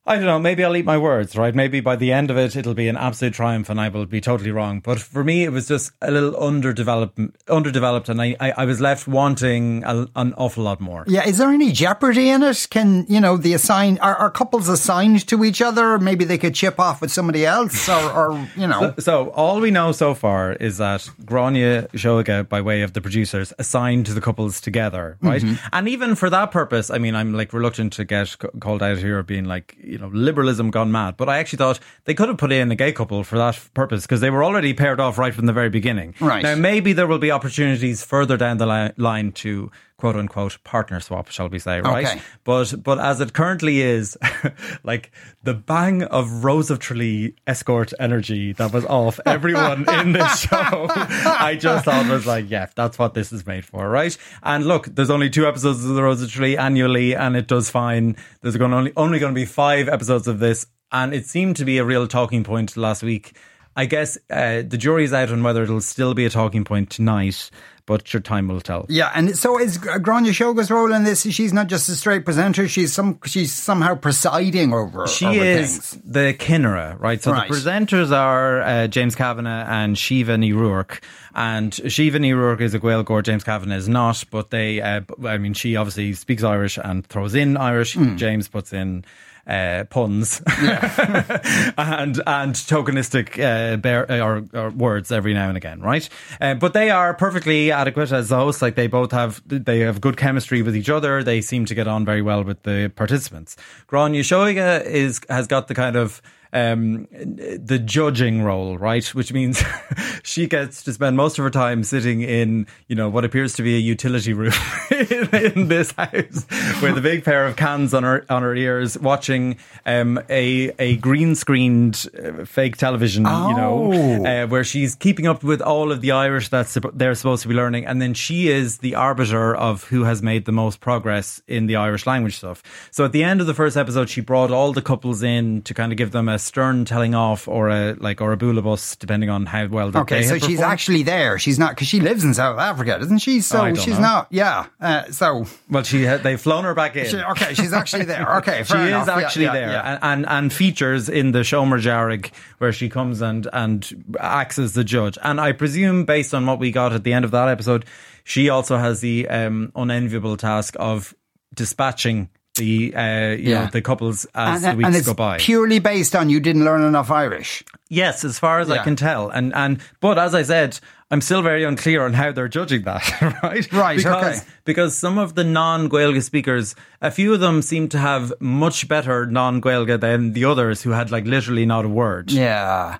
I 0.08 0.16
don't 0.16 0.24
know, 0.24 0.38
maybe 0.38 0.64
I'll 0.64 0.76
eat 0.76 0.84
my 0.84 0.98
words, 0.98 1.36
right? 1.36 1.54
Maybe 1.54 1.80
by 1.80 1.96
the 1.96 2.12
end 2.12 2.30
of 2.30 2.38
it, 2.38 2.56
it'll 2.56 2.74
be 2.74 2.88
an 2.88 2.96
absolute 2.96 3.34
triumph 3.34 3.68
and 3.68 3.80
I 3.80 3.88
will 3.88 4.06
be 4.06 4.20
totally 4.20 4.50
wrong. 4.50 4.80
But 4.80 4.98
for 4.98 5.22
me, 5.22 5.44
it 5.44 5.50
was 5.50 5.68
just 5.68 5.92
a 6.00 6.10
little 6.10 6.34
underdeveloped, 6.36 7.20
underdeveloped 7.48 8.08
and 8.08 8.20
I, 8.20 8.36
I, 8.40 8.50
I 8.52 8.64
was 8.64 8.80
left 8.80 9.06
wanting 9.06 9.84
a, 9.84 10.08
an 10.16 10.34
awful 10.34 10.64
lot 10.64 10.80
more. 10.80 11.04
Yeah, 11.06 11.26
is 11.26 11.38
there 11.38 11.50
any 11.50 11.72
jeopardy 11.72 12.30
in 12.30 12.42
it? 12.42 12.66
Can 12.70 13.06
you 13.08 13.20
know 13.20 13.36
the 13.36 13.54
assign 13.54 13.98
are, 13.98 14.16
are 14.16 14.30
couples 14.30 14.68
assigned 14.68 15.26
to 15.28 15.44
each 15.44 15.60
other? 15.60 15.98
Maybe 15.98 16.24
they 16.24 16.38
could 16.38 16.54
chip 16.54 16.80
off 16.80 17.00
with 17.00 17.12
somebody 17.12 17.44
else, 17.44 17.88
or, 17.88 18.10
or 18.10 18.48
you 18.56 18.66
know. 18.66 18.94
So 18.98 19.30
all 19.30 19.60
we 19.60 19.70
know 19.70 19.92
so 19.92 20.14
far 20.14 20.52
is 20.52 20.78
that 20.78 21.00
Gráinne 21.22 21.88
Seoige, 21.90 22.48
by 22.48 22.60
way 22.60 22.82
of 22.82 22.92
the 22.94 23.00
producers, 23.00 23.52
assigned 23.58 24.06
the 24.06 24.20
couples 24.20 24.60
together, 24.60 25.18
right? 25.20 25.42
Mm-hmm. 25.42 25.66
And 25.72 25.88
even 25.88 26.14
for 26.14 26.30
that 26.30 26.50
purpose, 26.50 26.90
I 26.90 26.98
mean, 26.98 27.14
I'm 27.14 27.34
like 27.34 27.52
reluctant 27.52 27.92
to 27.94 28.04
get 28.04 28.34
called 28.60 28.82
out 28.82 28.98
here 28.98 29.22
being 29.22 29.44
like, 29.44 29.76
you 29.98 30.04
know, 30.04 30.10
liberalism 30.12 30.70
gone 30.70 30.92
mad. 30.92 31.16
But 31.16 31.28
I 31.28 31.38
actually 31.38 31.56
thought 31.56 31.80
they 32.04 32.14
could 32.14 32.28
have 32.28 32.38
put 32.38 32.52
in 32.52 32.70
a 32.70 32.76
gay 32.76 32.92
couple 32.92 33.24
for 33.24 33.36
that 33.36 33.58
purpose 33.74 34.02
because 34.02 34.20
they 34.20 34.30
were 34.30 34.44
already 34.44 34.72
paired 34.72 35.00
off 35.00 35.18
right 35.18 35.34
from 35.34 35.46
the 35.46 35.52
very 35.52 35.70
beginning. 35.70 36.14
Right. 36.20 36.42
Now, 36.42 36.54
maybe 36.54 36.92
there 36.92 37.08
will 37.08 37.18
be 37.18 37.32
opportunities 37.32 38.04
further 38.04 38.36
down 38.36 38.58
the 38.58 38.66
li- 38.66 38.92
line 38.96 39.32
to 39.32 39.72
quote 39.98 40.16
unquote 40.16 40.62
partner 40.64 41.00
swap, 41.00 41.28
shall 41.28 41.48
we 41.48 41.58
say, 41.58 41.80
right? 41.80 42.06
Okay. 42.06 42.20
But 42.44 42.82
but 42.82 42.98
as 42.98 43.20
it 43.20 43.32
currently 43.34 43.82
is, 43.82 44.16
like 44.84 45.10
the 45.42 45.54
bang 45.54 46.04
of 46.04 46.44
Rose 46.44 46.70
of 46.70 46.78
Tralee 46.78 47.34
escort 47.46 47.92
energy 47.98 48.52
that 48.54 48.72
was 48.72 48.84
off 48.86 49.20
everyone 49.26 49.88
in 50.00 50.12
this 50.12 50.40
show, 50.40 50.86
I 50.88 51.58
just 51.60 51.84
thought 51.84 52.08
was 52.08 52.26
like, 52.26 52.48
yeah, 52.48 52.66
that's 52.74 52.98
what 52.98 53.14
this 53.14 53.32
is 53.32 53.46
made 53.46 53.64
for, 53.64 53.88
right? 53.88 54.16
And 54.42 54.64
look, 54.66 54.86
there's 54.86 55.10
only 55.10 55.28
two 55.28 55.46
episodes 55.46 55.84
of 55.84 55.94
the 55.94 56.02
Rose 56.02 56.22
of 56.22 56.30
Tralee 56.30 56.56
annually, 56.56 57.14
and 57.14 57.36
it 57.36 57.48
does 57.48 57.68
fine. 57.68 58.16
There's 58.40 58.56
going 58.56 58.72
only 58.72 58.92
only 58.96 59.18
going 59.18 59.34
to 59.34 59.38
be 59.38 59.46
five 59.46 59.88
episodes 59.88 60.28
of 60.28 60.38
this, 60.38 60.66
and 60.92 61.12
it 61.12 61.26
seemed 61.26 61.56
to 61.56 61.64
be 61.64 61.78
a 61.78 61.84
real 61.84 62.06
talking 62.06 62.44
point 62.44 62.76
last 62.76 63.02
week. 63.02 63.36
I 63.74 63.86
guess 63.86 64.18
uh, 64.28 64.62
the 64.66 64.76
jury's 64.76 65.12
out 65.12 65.30
on 65.30 65.44
whether 65.44 65.62
it'll 65.62 65.80
still 65.80 66.12
be 66.12 66.24
a 66.24 66.30
talking 66.30 66.64
point 66.64 66.90
tonight, 66.90 67.48
but 67.88 68.12
your 68.12 68.20
time 68.20 68.46
will 68.46 68.60
tell. 68.60 68.86
Yeah, 68.88 69.10
and 69.14 69.36
so 69.36 69.58
is 69.58 69.78
Gráinne 69.78 70.32
Seoige's 70.32 70.70
role 70.70 70.92
in 70.92 71.02
this? 71.02 71.22
She's 71.22 71.52
not 71.52 71.66
just 71.66 71.88
a 71.88 71.96
straight 71.96 72.24
presenter; 72.24 72.68
she's 72.68 72.92
some 72.92 73.18
she's 73.24 73.52
somehow 73.52 73.96
presiding 73.96 74.72
over. 74.72 75.08
She 75.08 75.26
over 75.26 75.42
is 75.42 75.78
things. 75.78 76.02
the 76.04 76.34
Kinnera, 76.38 77.00
right? 77.00 77.20
So 77.20 77.32
Right. 77.32 77.48
the 77.50 77.54
presenters 77.56 78.12
are 78.12 78.60
uh, 78.62 78.86
James 78.86 79.16
Kavanagh 79.16 79.66
and 79.68 79.98
Shiva 79.98 80.34
O'Rourke. 80.34 81.00
And 81.34 81.72
Shiva 81.90 82.18
O'Rourke 82.18 82.60
is 82.60 82.74
a 82.74 82.80
Gaeilgeoir, 82.80 83.22
James 83.22 83.44
Kavanagh 83.44 83.76
is 83.76 83.88
not, 83.88 84.24
but 84.30 84.50
they, 84.50 84.80
uh, 84.80 85.02
I 85.24 85.38
mean, 85.38 85.54
she 85.54 85.76
obviously 85.76 86.12
speaks 86.14 86.42
Irish 86.42 86.78
and 86.82 87.06
throws 87.06 87.34
in 87.34 87.56
Irish. 87.56 87.94
Hmm. 87.94 88.16
James 88.16 88.48
puts 88.48 88.72
in 88.72 89.04
uh, 89.48 89.84
puns 89.88 90.42
and 90.46 92.20
and 92.26 92.54
tokenistic 92.54 93.38
uh, 93.38 93.76
bear, 93.78 94.10
uh, 94.10 94.18
or, 94.18 94.44
or 94.52 94.70
words 94.70 95.10
every 95.10 95.32
now 95.34 95.48
and 95.48 95.56
again, 95.56 95.80
right? 95.80 96.08
Uh, 96.40 96.54
but 96.54 96.74
they 96.74 96.90
are 96.90 97.14
perfectly 97.14 97.72
adequate 97.72 98.12
as 98.12 98.30
hosts. 98.30 98.60
Like 98.60 98.74
they 98.74 98.86
both 98.86 99.12
have 99.12 99.42
they 99.46 99.80
have 99.80 100.00
good 100.00 100.16
chemistry 100.16 100.62
with 100.62 100.76
each 100.76 100.90
other. 100.90 101.22
They 101.22 101.40
seem 101.40 101.64
to 101.66 101.74
get 101.74 101.88
on 101.88 102.04
very 102.04 102.22
well 102.22 102.44
with 102.44 102.62
the 102.62 102.92
participants. 102.94 103.56
Gráinne 103.88 104.20
Seoige 104.20 104.84
is 104.84 105.20
has 105.28 105.46
got 105.46 105.68
the 105.68 105.74
kind 105.74 105.96
of 105.96 106.20
um, 106.52 107.06
the 107.12 107.80
judging 107.84 108.42
role, 108.42 108.78
right? 108.78 109.04
Which 109.14 109.32
means 109.32 109.62
she 110.22 110.46
gets 110.46 110.82
to 110.84 110.92
spend 110.92 111.16
most 111.16 111.38
of 111.38 111.42
her 111.44 111.50
time 111.50 111.84
sitting 111.84 112.22
in, 112.22 112.66
you 112.88 112.96
know, 112.96 113.08
what 113.08 113.24
appears 113.24 113.54
to 113.54 113.62
be 113.62 113.76
a 113.76 113.78
utility 113.78 114.32
room 114.32 114.52
in, 114.90 115.34
in 115.34 115.68
this 115.68 115.92
house 115.92 116.46
with 116.82 116.96
a 116.98 117.00
big 117.02 117.24
pair 117.24 117.46
of 117.46 117.56
cans 117.56 117.94
on 117.94 118.02
her 118.02 118.24
on 118.28 118.42
her 118.42 118.54
ears, 118.54 118.98
watching 118.98 119.56
um, 119.86 120.18
a 120.28 120.72
a 120.78 120.96
green 120.96 121.34
screened 121.34 122.06
uh, 122.22 122.44
fake 122.44 122.76
television, 122.76 123.24
you 123.24 123.30
know, 123.56 123.92
Oh. 123.92 124.24
uh, 124.26 124.46
where 124.46 124.64
she's 124.64 124.94
keeping 124.94 125.26
up 125.26 125.42
with 125.44 125.60
all 125.60 125.92
of 125.92 126.00
the 126.00 126.12
Irish 126.12 126.48
that 126.48 126.74
they're 126.94 127.14
supposed 127.14 127.42
to 127.42 127.48
be 127.48 127.54
learning, 127.54 127.86
and 127.86 128.00
then 128.02 128.14
she 128.14 128.48
is 128.48 128.78
the 128.78 128.94
arbiter 128.94 129.54
of 129.54 129.84
who 129.84 130.04
has 130.04 130.22
made 130.22 130.44
the 130.44 130.52
most 130.52 130.80
progress 130.80 131.40
in 131.46 131.66
the 131.66 131.76
Irish 131.76 132.06
language 132.06 132.36
stuff. 132.36 132.62
So 132.90 133.04
at 133.04 133.12
the 133.12 133.22
end 133.24 133.40
of 133.40 133.46
the 133.46 133.54
first 133.54 133.76
episode, 133.76 134.08
she 134.08 134.20
brought 134.20 134.50
all 134.50 134.72
the 134.72 134.82
couples 134.82 135.22
in 135.22 135.62
to 135.62 135.74
kind 135.74 135.92
of 135.92 135.98
give 135.98 136.10
them 136.12 136.28
a 136.28 136.37
stern 136.38 136.84
telling 136.84 137.14
off 137.14 137.48
or 137.48 137.68
a 137.68 137.94
like 137.94 138.20
or 138.20 138.32
a 138.32 138.36
bus, 138.36 138.96
depending 138.96 139.30
on 139.30 139.46
how 139.46 139.66
well 139.66 139.96
Okay, 139.96 140.22
so 140.22 140.34
she's 140.34 140.56
performed. 140.56 140.72
actually 140.72 141.02
there. 141.02 141.38
She's 141.38 141.58
not 141.58 141.70
because 141.70 141.88
she 141.88 142.00
lives 142.00 142.24
in 142.24 142.34
South 142.34 142.58
Africa, 142.58 142.98
doesn't 142.98 143.18
she? 143.18 143.40
So 143.40 143.74
she's 143.74 143.94
know. 143.94 144.00
not. 144.00 144.28
Yeah. 144.30 144.66
Uh, 144.80 145.04
so 145.10 145.46
well, 145.70 145.82
she 145.82 146.04
they've 146.04 146.40
flown 146.40 146.64
her 146.64 146.74
back 146.74 146.96
in. 146.96 147.06
she, 147.06 147.16
okay, 147.18 147.54
she's 147.54 147.72
actually 147.72 148.04
there. 148.04 148.26
Okay, 148.38 148.58
she 148.58 148.72
fair 148.72 148.82
is 148.82 148.88
enough. 148.88 149.06
Yeah, 149.08 149.18
actually 149.18 149.44
yeah, 149.46 149.52
there 149.52 149.70
yeah. 149.70 149.92
And, 149.94 150.24
and 150.24 150.28
and 150.28 150.52
features 150.52 151.08
in 151.08 151.32
the 151.32 151.40
Shomer 151.40 151.80
Jarrig 151.80 152.30
where 152.58 152.72
she 152.72 152.88
comes 152.88 153.20
and 153.20 153.48
and 153.52 154.14
acts 154.20 154.58
as 154.58 154.74
the 154.74 154.84
judge. 154.84 155.18
And 155.22 155.40
I 155.40 155.52
presume, 155.52 156.04
based 156.04 156.34
on 156.34 156.46
what 156.46 156.58
we 156.58 156.70
got 156.70 156.92
at 156.92 157.04
the 157.04 157.12
end 157.12 157.24
of 157.24 157.30
that 157.32 157.48
episode, 157.48 157.84
she 158.24 158.48
also 158.48 158.76
has 158.76 159.00
the 159.00 159.28
um, 159.28 159.72
unenviable 159.74 160.36
task 160.36 160.76
of 160.78 161.14
dispatching 161.54 162.28
the 162.58 162.94
uh, 162.94 163.30
you 163.30 163.50
Yeah. 163.52 163.64
know 163.64 163.70
the 163.72 163.80
couples 163.82 164.26
as 164.34 164.62
and, 164.64 164.74
the 164.74 164.76
weeks 164.78 164.86
and 164.88 164.96
it's 164.96 165.06
go 165.06 165.14
by. 165.14 165.38
purely 165.38 165.78
based 165.78 166.14
on 166.14 166.28
you 166.28 166.40
didn't 166.40 166.64
learn 166.64 166.82
enough 166.82 167.10
Irish. 167.10 167.64
Yes, 167.88 168.22
as 168.24 168.38
far 168.38 168.60
as 168.60 168.70
I 168.70 168.84
can 168.84 168.96
tell, 168.96 169.30
and 169.30 169.54
and 169.54 169.78
but 170.00 170.18
as 170.18 170.34
I 170.34 170.42
said, 170.42 170.78
I'm 171.10 171.22
still 171.22 171.40
very 171.40 171.64
unclear 171.64 172.04
on 172.04 172.12
how 172.12 172.32
they're 172.32 172.46
judging 172.48 172.82
that. 172.82 173.02
right, 173.42 173.72
Right, 173.72 173.96
Because 173.96 174.40
okay. 174.42 174.48
because 174.66 174.98
some 174.98 175.16
of 175.16 175.34
the 175.34 175.44
non-Gaeilge 175.44 176.22
speakers, 176.22 176.74
a 177.00 177.10
few 177.10 177.32
of 177.32 177.40
them 177.40 177.62
seem 177.62 177.88
to 177.88 177.98
have 177.98 178.30
much 178.40 178.88
better 178.88 179.24
non-Gaeilge 179.24 180.00
than 180.00 180.34
the 180.34 180.44
others 180.44 180.82
who 180.82 180.90
had 180.90 181.10
like 181.10 181.24
literally 181.24 181.64
not 181.64 181.86
a 181.86 181.88
word. 181.88 182.30
Yeah. 182.30 182.98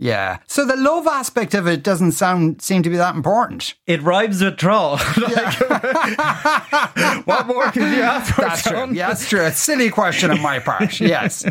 Yeah. 0.00 0.38
So 0.46 0.64
the 0.64 0.76
love 0.76 1.06
aspect 1.06 1.52
of 1.54 1.68
it 1.68 1.82
doesn't 1.82 2.12
sound 2.12 2.62
seem 2.62 2.82
to 2.82 2.90
be 2.90 2.96
that 2.96 3.14
important. 3.14 3.74
It 3.86 4.00
rhymes 4.02 4.42
with 4.42 4.56
troll. 4.56 4.98
Like, 5.20 5.60
what 7.26 7.46
more 7.46 7.70
could 7.70 7.82
you 7.82 8.00
ask 8.00 8.34
for? 8.34 8.40
That's 8.40 8.62
true. 8.62 8.92
Yeah, 8.92 9.08
that's 9.08 9.28
true. 9.28 9.44
A 9.44 9.52
silly 9.52 9.90
question 9.90 10.30
on 10.30 10.40
my 10.40 10.58
part. 10.58 10.98
Yes. 11.10 11.44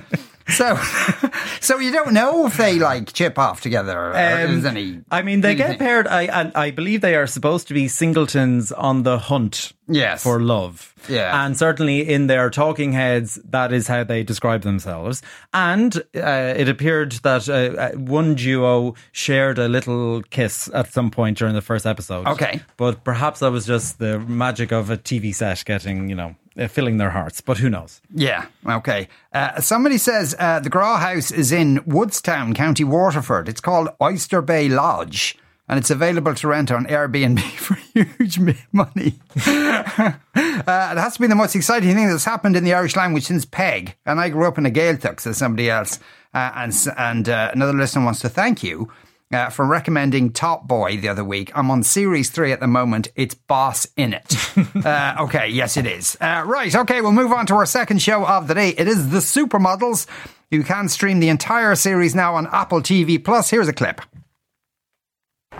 So, 0.49 0.75
so 1.61 1.79
you 1.79 1.91
don't 1.91 2.13
know 2.13 2.47
if 2.47 2.57
they 2.57 2.79
like 2.79 3.13
chip 3.13 3.37
off 3.37 3.61
together. 3.61 3.97
Or 3.97 4.09
Um, 4.11 4.65
any, 4.65 5.01
I 5.11 5.21
mean, 5.21 5.41
they 5.41 5.55
get 5.55 5.79
paired. 5.79 6.07
I 6.07 6.23
and 6.23 6.51
I 6.55 6.71
believe 6.71 7.01
they 7.01 7.15
are 7.15 7.27
supposed 7.27 7.67
to 7.69 7.73
be 7.73 7.87
singletons 7.87 8.71
on 8.71 9.03
the 9.03 9.17
hunt 9.19 9.73
Yes. 9.91 10.21
for 10.23 10.39
love. 10.39 10.93
Yeah. 11.07 11.45
and 11.45 11.57
certainly 11.57 12.07
in 12.07 12.27
their 12.27 12.49
talking 12.49 12.91
heads, 12.91 13.39
that 13.45 13.71
is 13.73 13.87
how 13.87 14.03
they 14.03 14.21
describe 14.23 14.61
themselves. 14.61 15.21
And 15.53 15.95
uh, 16.15 16.53
it 16.57 16.67
appeared 16.69 17.13
that 17.23 17.47
uh, 17.49 17.53
uh, 17.79 17.91
one 17.97 18.35
duo 18.35 18.95
shared 19.13 19.57
a 19.57 19.67
little 19.69 20.21
kiss 20.23 20.69
at 20.73 20.91
some 20.91 21.09
point 21.09 21.37
during 21.37 21.55
the 21.55 21.61
first 21.61 21.85
episode. 21.87 22.27
Okay. 22.27 22.61
but 22.77 23.03
perhaps 23.03 23.39
that 23.39 23.51
was 23.51 23.65
just 23.65 23.97
the 23.99 24.19
magic 24.19 24.71
of 24.71 24.89
a 24.89 24.97
TV 24.97 25.33
set 25.33 25.63
getting 25.65 26.09
you 26.09 26.15
know 26.15 26.35
uh, 26.59 26.67
filling 26.67 26.97
their 26.97 27.11
hearts. 27.11 27.41
But 27.41 27.57
who 27.57 27.69
knows? 27.69 28.01
Yeah, 28.13 28.45
okay. 28.67 29.07
Uh, 29.33 29.61
somebody 29.61 29.97
says 29.97 30.35
uh, 30.37 30.59
the 30.59 30.69
Graw 30.69 30.97
House 30.97 31.31
is 31.31 31.51
in 31.51 31.81
Woodstown, 31.85 32.53
County 32.53 32.83
Waterford. 32.83 33.47
It's 33.47 33.61
called 33.61 33.89
Oyster 34.01 34.41
Bay 34.41 34.69
Lodge. 34.69 35.37
And 35.67 35.77
it's 35.77 35.91
available 35.91 36.33
to 36.33 36.47
rent 36.47 36.71
on 36.71 36.87
Airbnb 36.87 37.39
for 37.57 37.75
huge 37.75 38.39
money. 38.71 39.19
uh, 39.45 40.13
it 40.35 40.97
has 40.97 41.13
to 41.13 41.19
be 41.21 41.27
the 41.27 41.35
most 41.35 41.55
exciting 41.55 41.93
thing 41.93 42.09
that's 42.09 42.25
happened 42.25 42.55
in 42.55 42.63
the 42.63 42.73
Irish 42.73 42.95
language 42.95 43.25
since 43.25 43.45
Peig. 43.45 43.93
And 44.05 44.19
I 44.19 44.29
grew 44.29 44.47
up 44.47 44.57
in 44.57 44.65
a 44.65 44.71
Gaeltacht, 44.71 45.19
says 45.19 45.37
somebody 45.37 45.69
else. 45.69 45.99
Uh, 46.33 46.51
and 46.55 46.73
and 46.97 47.29
uh, 47.29 47.51
another 47.53 47.73
listener 47.73 48.03
wants 48.03 48.19
to 48.21 48.29
thank 48.29 48.63
you 48.63 48.91
uh, 49.31 49.50
for 49.50 49.65
recommending 49.65 50.31
Top 50.31 50.67
Boy 50.67 50.98
the 50.98 51.09
other 51.09 51.24
week. 51.24 51.51
I'm 51.55 51.69
on 51.71 51.83
series 51.83 52.29
three 52.29 52.51
at 52.51 52.59
the 52.59 52.67
moment. 52.67 53.09
It's 53.15 53.36
Boss 53.36 53.88
in 53.95 54.13
it. 54.13 54.36
uh, 54.86 55.15
okay, 55.21 55.48
yes, 55.48 55.77
it 55.77 55.86
is. 55.86 56.17
Uh, 56.19 56.43
right, 56.45 56.74
okay, 56.75 57.01
we'll 57.01 57.12
move 57.12 57.31
on 57.31 57.45
to 57.48 57.55
our 57.55 57.65
second 57.65 58.01
show 58.01 58.25
of 58.25 58.48
the 58.48 58.55
day. 58.55 58.69
It 58.69 58.88
is 58.88 59.09
The 59.09 59.19
Supermodels. 59.19 60.07
You 60.51 60.63
can 60.63 60.89
stream 60.89 61.19
the 61.19 61.29
entire 61.29 61.75
series 61.75 62.15
now 62.15 62.36
on 62.36 62.48
Apple 62.48 62.81
TV 62.81 63.24
Plus. 63.24 63.50
Here's 63.50 63.67
a 63.67 63.74
clip. 63.74 64.01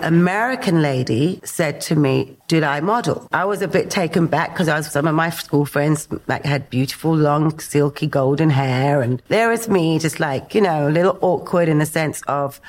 American 0.02 0.82
lady 0.82 1.42
said 1.44 1.82
to 1.82 1.96
me, 1.96 2.38
Did 2.48 2.64
I 2.64 2.80
model? 2.80 3.28
I 3.34 3.46
was 3.46 3.62
a 3.62 3.68
bit 3.68 3.90
taken 3.90 4.28
back 4.28 4.54
because 4.54 4.70
I 4.70 4.78
was 4.78 4.90
some 4.92 5.08
of 5.08 5.14
my 5.14 5.30
school 5.30 5.66
friends 5.66 6.08
like 6.28 6.46
had 6.46 6.70
beautiful, 6.70 7.16
long, 7.16 7.60
silky, 7.60 8.08
golden 8.08 8.50
hair. 8.50 9.02
And 9.02 9.22
there 9.28 9.50
was 9.50 9.68
me, 9.68 10.00
just 10.00 10.20
like, 10.20 10.56
you 10.56 10.62
know, 10.62 10.88
a 10.88 10.92
little 10.92 11.20
awkward 11.22 11.68
in 11.68 11.80
the 11.80 11.86
sense 11.86 12.22
of 12.28 12.62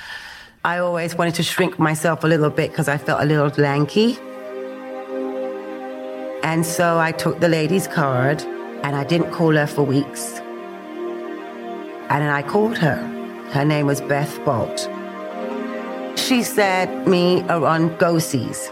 I 0.62 0.76
always 0.76 1.14
wanted 1.14 1.36
to 1.36 1.42
shrink 1.42 1.78
myself 1.78 2.22
a 2.22 2.26
little 2.26 2.50
bit 2.50 2.70
because 2.70 2.86
I 2.86 2.98
felt 2.98 3.22
a 3.22 3.24
little 3.24 3.50
lanky. 3.56 4.18
And 6.42 6.66
so 6.66 6.98
I 6.98 7.12
took 7.12 7.40
the 7.40 7.48
lady's 7.48 7.88
card 7.88 8.42
and 8.82 8.94
I 8.94 9.04
didn't 9.04 9.30
call 9.30 9.56
her 9.56 9.66
for 9.66 9.84
weeks. 9.84 10.38
And 12.10 12.20
then 12.22 12.28
I 12.28 12.42
called 12.42 12.76
her. 12.76 12.96
Her 13.52 13.64
name 13.64 13.86
was 13.86 14.02
Beth 14.02 14.38
Boldt. 14.40 14.86
She 16.18 16.42
said 16.42 17.08
me 17.08 17.40
are 17.48 17.64
on 17.64 17.96
go-sees. 17.96 18.70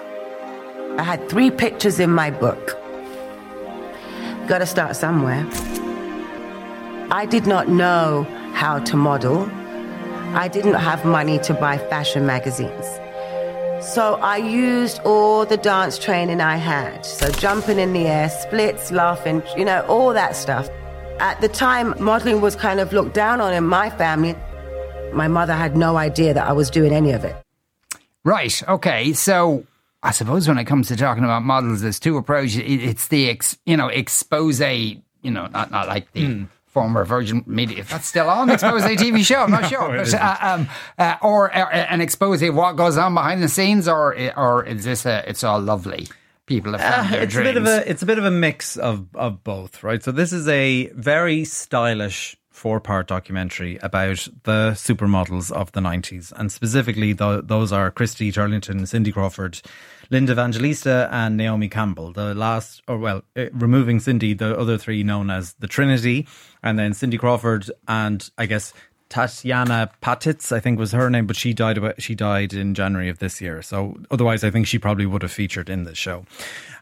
I 0.99 1.02
had 1.04 1.26
three 1.30 1.50
pictures 1.50 1.99
in 2.00 2.11
my 2.11 2.30
book. 2.30 2.76
Got 4.47 4.59
to 4.59 4.66
start 4.66 4.95
somewhere. 4.95 5.47
I 7.11 7.26
did 7.30 7.47
not 7.47 7.68
know 7.68 8.25
how 8.52 8.78
to 8.80 8.97
model. 8.97 9.50
I 10.37 10.49
didn't 10.49 10.75
have 10.75 11.04
money 11.04 11.38
to 11.40 11.54
buy 11.54 11.78
fashion 11.78 12.26
magazines. 12.26 12.87
So 13.80 14.16
I 14.16 14.37
used 14.37 15.00
all 15.00 15.47
the 15.47 15.56
dance 15.56 15.99
training 15.99 16.40
I 16.40 16.56
had. 16.56 17.06
So 17.06 17.30
jumping 17.30 17.78
in 17.78 17.92
the 17.92 18.06
air, 18.06 18.28
splits, 18.28 18.90
laughing, 18.90 19.42
you 19.56 19.64
know, 19.64 19.80
all 19.88 20.12
that 20.12 20.37
stuff. 20.37 20.68
At 21.20 21.40
the 21.40 21.49
time, 21.49 21.94
modeling 22.02 22.40
was 22.40 22.54
kind 22.56 22.80
of 22.80 22.92
looked 22.92 23.14
down 23.14 23.40
on 23.40 23.54
in 23.54 23.64
my 23.64 23.90
family. 23.90 24.37
My 25.12 25.28
mother 25.28 25.54
had 25.54 25.76
no 25.76 25.97
idea 25.97 26.35
that 26.35 26.47
I 26.47 26.52
was 26.52 26.70
doing 26.70 26.92
any 26.92 27.12
of 27.12 27.25
it. 27.25 27.37
Right. 28.25 28.62
Okay. 28.68 29.12
So 29.14 29.64
I 30.02 30.11
suppose 30.11 30.47
when 30.47 30.58
it 30.58 30.64
comes 30.64 30.88
to 30.88 30.97
talking 30.97 31.25
about 31.25 31.42
models, 31.42 31.80
there's 31.80 31.99
two 31.99 32.16
approaches. 32.16 32.62
It's 32.64 33.08
the 33.08 33.30
ex, 33.30 33.58
you 33.64 33.76
know 33.76 33.88
expose, 33.88 34.61
you 34.61 35.02
know, 35.30 35.47
not 35.47 35.70
not 35.70 35.88
like 35.88 36.12
the. 36.12 36.26
Hmm. 36.26 36.44
Former 36.78 37.04
Virgin 37.04 37.42
Media, 37.47 37.78
if 37.78 37.90
that's 37.90 38.06
still 38.06 38.28
on, 38.30 38.49
expose 38.50 38.82
TV 38.82 39.25
show. 39.25 39.42
I'm 39.42 39.50
not 39.50 39.68
sure, 39.75 39.88
but, 39.97 40.14
uh, 40.14 40.37
um, 40.40 40.68
uh, 40.99 41.16
or 41.23 41.50
uh, 41.56 41.68
an 41.70 42.00
expose 42.00 42.40
of 42.42 42.54
what 42.54 42.76
goes 42.76 42.97
on 42.97 43.14
behind 43.14 43.42
the 43.42 43.49
scenes, 43.49 43.88
or 43.88 44.14
or 44.37 44.64
is 44.64 44.85
this 44.85 45.04
a? 45.06 45.28
It's 45.28 45.42
all 45.42 45.61
lovely. 45.61 46.08
People 46.47 46.73
have 46.73 46.80
found 46.80 47.12
their 47.12 47.20
Uh, 47.20 47.25
it's 47.25 47.32
dreams. 47.35 47.49
a 47.49 47.52
bit 47.52 47.56
of 47.61 47.66
a 47.66 47.90
it's 47.90 48.02
a 48.02 48.06
bit 48.06 48.18
of 48.18 48.25
a 48.25 48.30
mix 48.30 48.76
of 48.76 49.06
of 49.14 49.42
both, 49.44 49.82
right? 49.82 50.02
So 50.02 50.12
this 50.12 50.32
is 50.32 50.47
a 50.49 50.87
very 50.94 51.44
stylish 51.44 52.37
four 52.50 52.80
part 52.80 53.06
documentary 53.08 53.78
about 53.82 54.26
the 54.44 54.73
supermodels 54.75 55.52
of 55.52 55.70
the 55.73 55.80
90s 55.80 56.32
and 56.37 56.50
specifically 56.50 57.14
th- 57.14 57.42
those 57.44 57.70
are 57.73 57.90
Christy 57.92 58.32
Turlington, 58.32 58.88
Cindy 58.88 59.12
Crawford, 59.12 59.61
Linda 60.10 60.32
Evangelista 60.32 61.08
and 61.12 61.36
Naomi 61.36 61.68
Campbell. 61.68 62.12
The 62.12 62.34
last 62.34 62.82
or 62.88 62.98
well, 62.98 63.22
uh, 63.36 63.46
removing 63.52 64.00
Cindy, 64.00 64.34
the 64.34 64.58
other 64.58 64.78
three 64.78 65.02
known 65.02 65.30
as 65.30 65.54
the 65.54 65.66
Trinity 65.66 66.26
and 66.62 66.78
then 66.78 66.94
Cindy 66.94 67.18
Crawford 67.18 67.70
and 67.86 68.28
I 68.38 68.46
guess 68.46 68.72
Tatiana 69.08 69.90
Patitz, 70.02 70.52
I 70.52 70.60
think 70.60 70.78
was 70.78 70.92
her 70.92 71.08
name, 71.08 71.26
but 71.26 71.36
she 71.36 71.54
died 71.54 71.78
about 71.78 72.00
she 72.02 72.14
died 72.14 72.52
in 72.52 72.74
January 72.74 73.08
of 73.08 73.18
this 73.18 73.40
year. 73.40 73.62
So 73.62 73.96
otherwise, 74.10 74.44
I 74.44 74.50
think 74.50 74.66
she 74.66 74.78
probably 74.78 75.06
would 75.06 75.22
have 75.22 75.32
featured 75.32 75.70
in 75.70 75.84
this 75.84 75.96
show. 75.96 76.26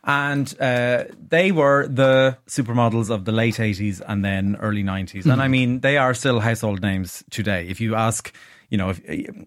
And 0.03 0.53
uh, 0.61 1.05
they 1.29 1.53
were 1.53 1.87
the 1.87 2.37
supermodels 2.49 3.11
of 3.11 3.25
the 3.25 3.33
late 3.33 3.61
eighties 3.61 4.01
and 4.01 4.25
then 4.25 4.57
early 4.61 4.83
nineties. 4.83 5.27
And 5.27 5.41
I 5.41 5.49
mean, 5.49 5.81
they 5.81 5.99
are 5.99 6.15
still 6.15 6.41
household 6.41 6.83
names 6.83 7.23
today. 7.31 7.69
If 7.69 7.81
you 7.81 7.95
ask, 7.95 8.33
you 8.69 8.79
know, 8.79 8.91
if 8.91 9.01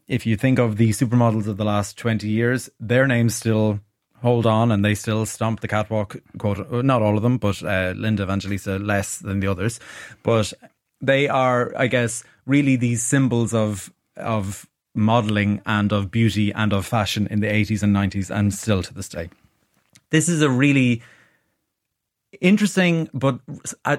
if 0.07 0.25
you 0.25 0.35
think 0.35 0.59
of 0.59 0.77
the 0.77 0.89
supermodels 0.89 1.47
of 1.47 1.57
the 1.57 1.65
last 1.65 1.97
twenty 1.97 2.29
years, 2.29 2.69
their 2.79 3.07
names 3.07 3.35
still 3.35 3.79
hold 4.21 4.45
on 4.45 4.71
and 4.71 4.83
they 4.83 4.95
still 4.95 5.25
stomp 5.25 5.61
the 5.61 5.67
catwalk. 5.67 6.17
Quote, 6.38 6.71
not 6.83 7.01
all 7.01 7.15
of 7.15 7.23
them, 7.23 7.38
but 7.38 7.61
uh, 7.63 7.93
Linda 7.95 8.23
Evangelista 8.23 8.77
less 8.77 9.19
than 9.19 9.39
the 9.39 9.47
others. 9.47 9.79
But 10.23 10.53
they 11.01 11.27
are, 11.27 11.73
I 11.77 11.88
guess, 11.88 12.23
really 12.45 12.75
these 12.75 13.03
symbols 13.03 13.53
of 13.53 13.91
of 14.17 14.67
modeling 14.95 15.61
and 15.65 15.93
of 15.93 16.11
beauty 16.11 16.51
and 16.51 16.73
of 16.73 16.85
fashion 16.85 17.27
in 17.27 17.39
the 17.39 17.47
80s 17.47 17.83
and 17.83 17.95
90s 17.95 18.35
and 18.35 18.53
still 18.53 18.83
to 18.83 18.93
this 18.93 19.07
day. 19.07 19.29
This 20.09 20.27
is 20.27 20.41
a 20.41 20.49
really 20.49 21.01
interesting 22.41 23.09
but 23.13 23.39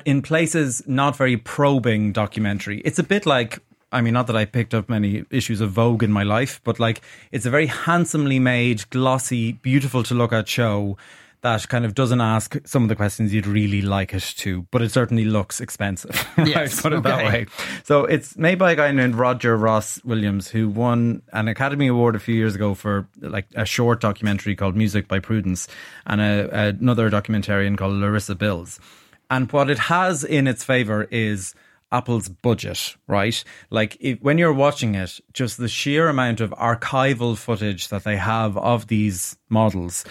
in 0.05 0.21
places 0.21 0.83
not 0.87 1.17
very 1.17 1.37
probing 1.37 2.13
documentary. 2.13 2.81
It's 2.85 2.99
a 2.99 3.03
bit 3.03 3.25
like 3.25 3.61
I 3.93 4.01
mean 4.01 4.15
not 4.15 4.27
that 4.29 4.37
I 4.37 4.45
picked 4.45 4.75
up 4.75 4.89
many 4.89 5.25
issues 5.31 5.61
of 5.61 5.71
Vogue 5.71 6.03
in 6.03 6.13
my 6.13 6.23
life, 6.23 6.61
but 6.65 6.79
like 6.79 7.01
it's 7.33 7.47
a 7.47 7.51
very 7.51 7.67
handsomely 7.67 8.39
made, 8.39 8.89
glossy, 8.91 9.53
beautiful 9.53 10.03
to 10.05 10.15
look 10.15 10.33
at 10.33 10.49
show 10.49 10.97
that 11.43 11.69
kind 11.69 11.85
of 11.85 11.95
doesn't 11.95 12.21
ask 12.21 12.57
some 12.67 12.83
of 12.83 12.89
the 12.89 12.97
questions 12.97 13.33
you'd 13.33 13.47
really 13.47 13.81
like 13.81 14.13
it 14.13 14.23
to, 14.37 14.67
but 14.71 14.83
it 14.83 14.91
certainly 14.91 15.25
looks 15.25 15.61
expensive. 15.61 16.27
Yes, 16.41 16.81
put 16.81 16.93
it 16.93 17.03
that 17.03 17.25
way. 17.27 17.47
So 17.85 18.05
it's 18.05 18.37
made 18.37 18.59
by 18.59 18.73
a 18.73 18.77
guy 18.77 18.93
named 18.93 19.15
Roger 19.15 19.57
Ross 19.57 20.03
Williams, 20.05 20.49
who 20.49 20.69
won 20.69 21.23
an 21.33 21.49
Academy 21.49 21.87
Award 21.87 22.17
a 22.17 22.19
few 22.19 22.35
years 22.35 22.55
ago 22.55 22.75
for 22.75 23.07
like 23.21 23.47
a 23.55 23.65
short 23.65 24.01
documentary 24.01 24.57
called 24.57 24.75
Music 24.75 25.07
by 25.07 25.19
Prudence, 25.19 25.69
and 26.07 26.21
a, 26.21 26.69
another 26.69 27.11
documentarian 27.11 27.77
called 27.77 27.95
Larissa 27.95 28.35
Bills. 28.35 28.81
And 29.31 29.51
what 29.53 29.71
it 29.71 29.79
has 29.79 30.25
in 30.25 30.47
its 30.47 30.65
favor 30.65 31.07
is 31.11 31.55
Apple's 31.93 32.29
budget, 32.29 32.97
right? 33.07 33.43
Like 33.71 33.97
if, 34.01 34.21
when 34.21 34.39
you're 34.39 34.53
watching 34.53 34.95
it, 34.95 35.21
just 35.33 35.59
the 35.59 35.69
sheer 35.69 36.09
amount 36.09 36.41
of 36.41 36.51
archival 36.53 37.37
footage 37.37 37.89
that 37.89 38.05
they 38.05 38.17
have 38.17 38.57
of 38.57 38.87
these 38.87 39.37
models 39.49 40.05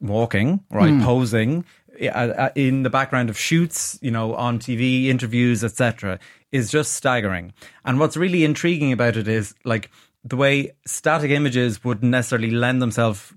walking, 0.00 0.62
right, 0.70 1.00
posing 1.02 1.64
uh, 2.00 2.04
uh, 2.04 2.50
in 2.54 2.82
the 2.82 2.90
background 2.90 3.28
of 3.28 3.38
shoots, 3.38 3.98
you 4.00 4.10
know, 4.10 4.34
on 4.34 4.58
TV, 4.58 5.06
interviews, 5.06 5.62
etc., 5.62 6.18
is 6.52 6.70
just 6.70 6.92
staggering. 6.92 7.52
And 7.84 7.98
what's 7.98 8.16
really 8.16 8.44
intriguing 8.44 8.92
about 8.92 9.16
it 9.16 9.28
is 9.28 9.54
like 9.64 9.90
the 10.24 10.36
way 10.36 10.72
static 10.86 11.30
images 11.30 11.84
wouldn't 11.84 12.10
necessarily 12.10 12.50
lend 12.50 12.80
themselves 12.80 13.32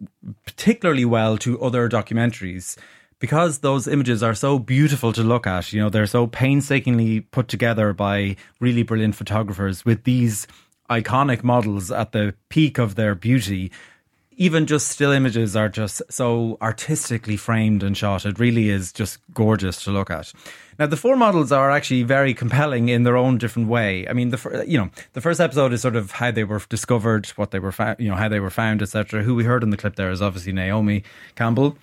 particularly 0.45 1.05
well 1.05 1.37
to 1.39 1.61
other 1.61 1.89
documentaries 1.89 2.77
because 3.23 3.59
those 3.59 3.87
images 3.87 4.21
are 4.21 4.33
so 4.33 4.59
beautiful 4.59 5.13
to 5.13 5.23
look 5.23 5.47
at. 5.47 5.71
You 5.71 5.79
know, 5.79 5.89
they're 5.89 6.05
so 6.05 6.27
painstakingly 6.27 7.21
put 7.21 7.47
together 7.47 7.93
by 7.93 8.35
really 8.59 8.83
brilliant 8.83 9.15
photographers 9.15 9.85
with 9.85 10.03
these 10.03 10.45
iconic 10.89 11.41
models 11.41 11.89
at 11.89 12.11
the 12.11 12.35
peak 12.49 12.77
of 12.77 12.95
their 12.95 13.15
beauty 13.15 13.71
even 14.35 14.65
just 14.65 14.87
still 14.87 15.11
images 15.11 15.55
are 15.55 15.69
just 15.69 16.01
so 16.09 16.57
artistically 16.61 17.37
framed 17.37 17.83
and 17.83 17.95
shot. 17.95 18.25
It 18.25 18.39
really 18.39 18.69
is 18.69 18.91
just 18.91 19.19
gorgeous 19.33 19.83
to 19.83 19.91
look 19.91 20.09
at. 20.09 20.33
Now, 20.79 20.87
the 20.87 20.97
four 20.97 21.15
models 21.15 21.51
are 21.51 21.69
actually 21.69 22.01
very 22.01 22.33
compelling 22.33 22.89
in 22.89 23.03
their 23.03 23.15
own 23.15 23.37
different 23.37 23.69
way. 23.69 24.07
I 24.09 24.13
mean, 24.13 24.29
the 24.31 24.65
you 24.67 24.77
know 24.77 24.89
the 25.13 25.21
first 25.21 25.39
episode 25.39 25.71
is 25.71 25.81
sort 25.81 25.95
of 25.95 26.11
how 26.11 26.31
they 26.31 26.43
were 26.43 26.61
discovered, 26.67 27.27
what 27.35 27.51
they 27.51 27.59
were 27.59 27.71
found, 27.71 27.99
you 27.99 28.09
know, 28.09 28.15
how 28.15 28.27
they 28.27 28.39
were 28.39 28.49
found, 28.49 28.81
etc. 28.81 29.23
Who 29.23 29.35
we 29.35 29.43
heard 29.43 29.63
in 29.63 29.69
the 29.69 29.77
clip 29.77 29.95
there 29.95 30.09
is 30.09 30.21
obviously 30.21 30.51
Naomi 30.51 31.03
Campbell. 31.35 31.77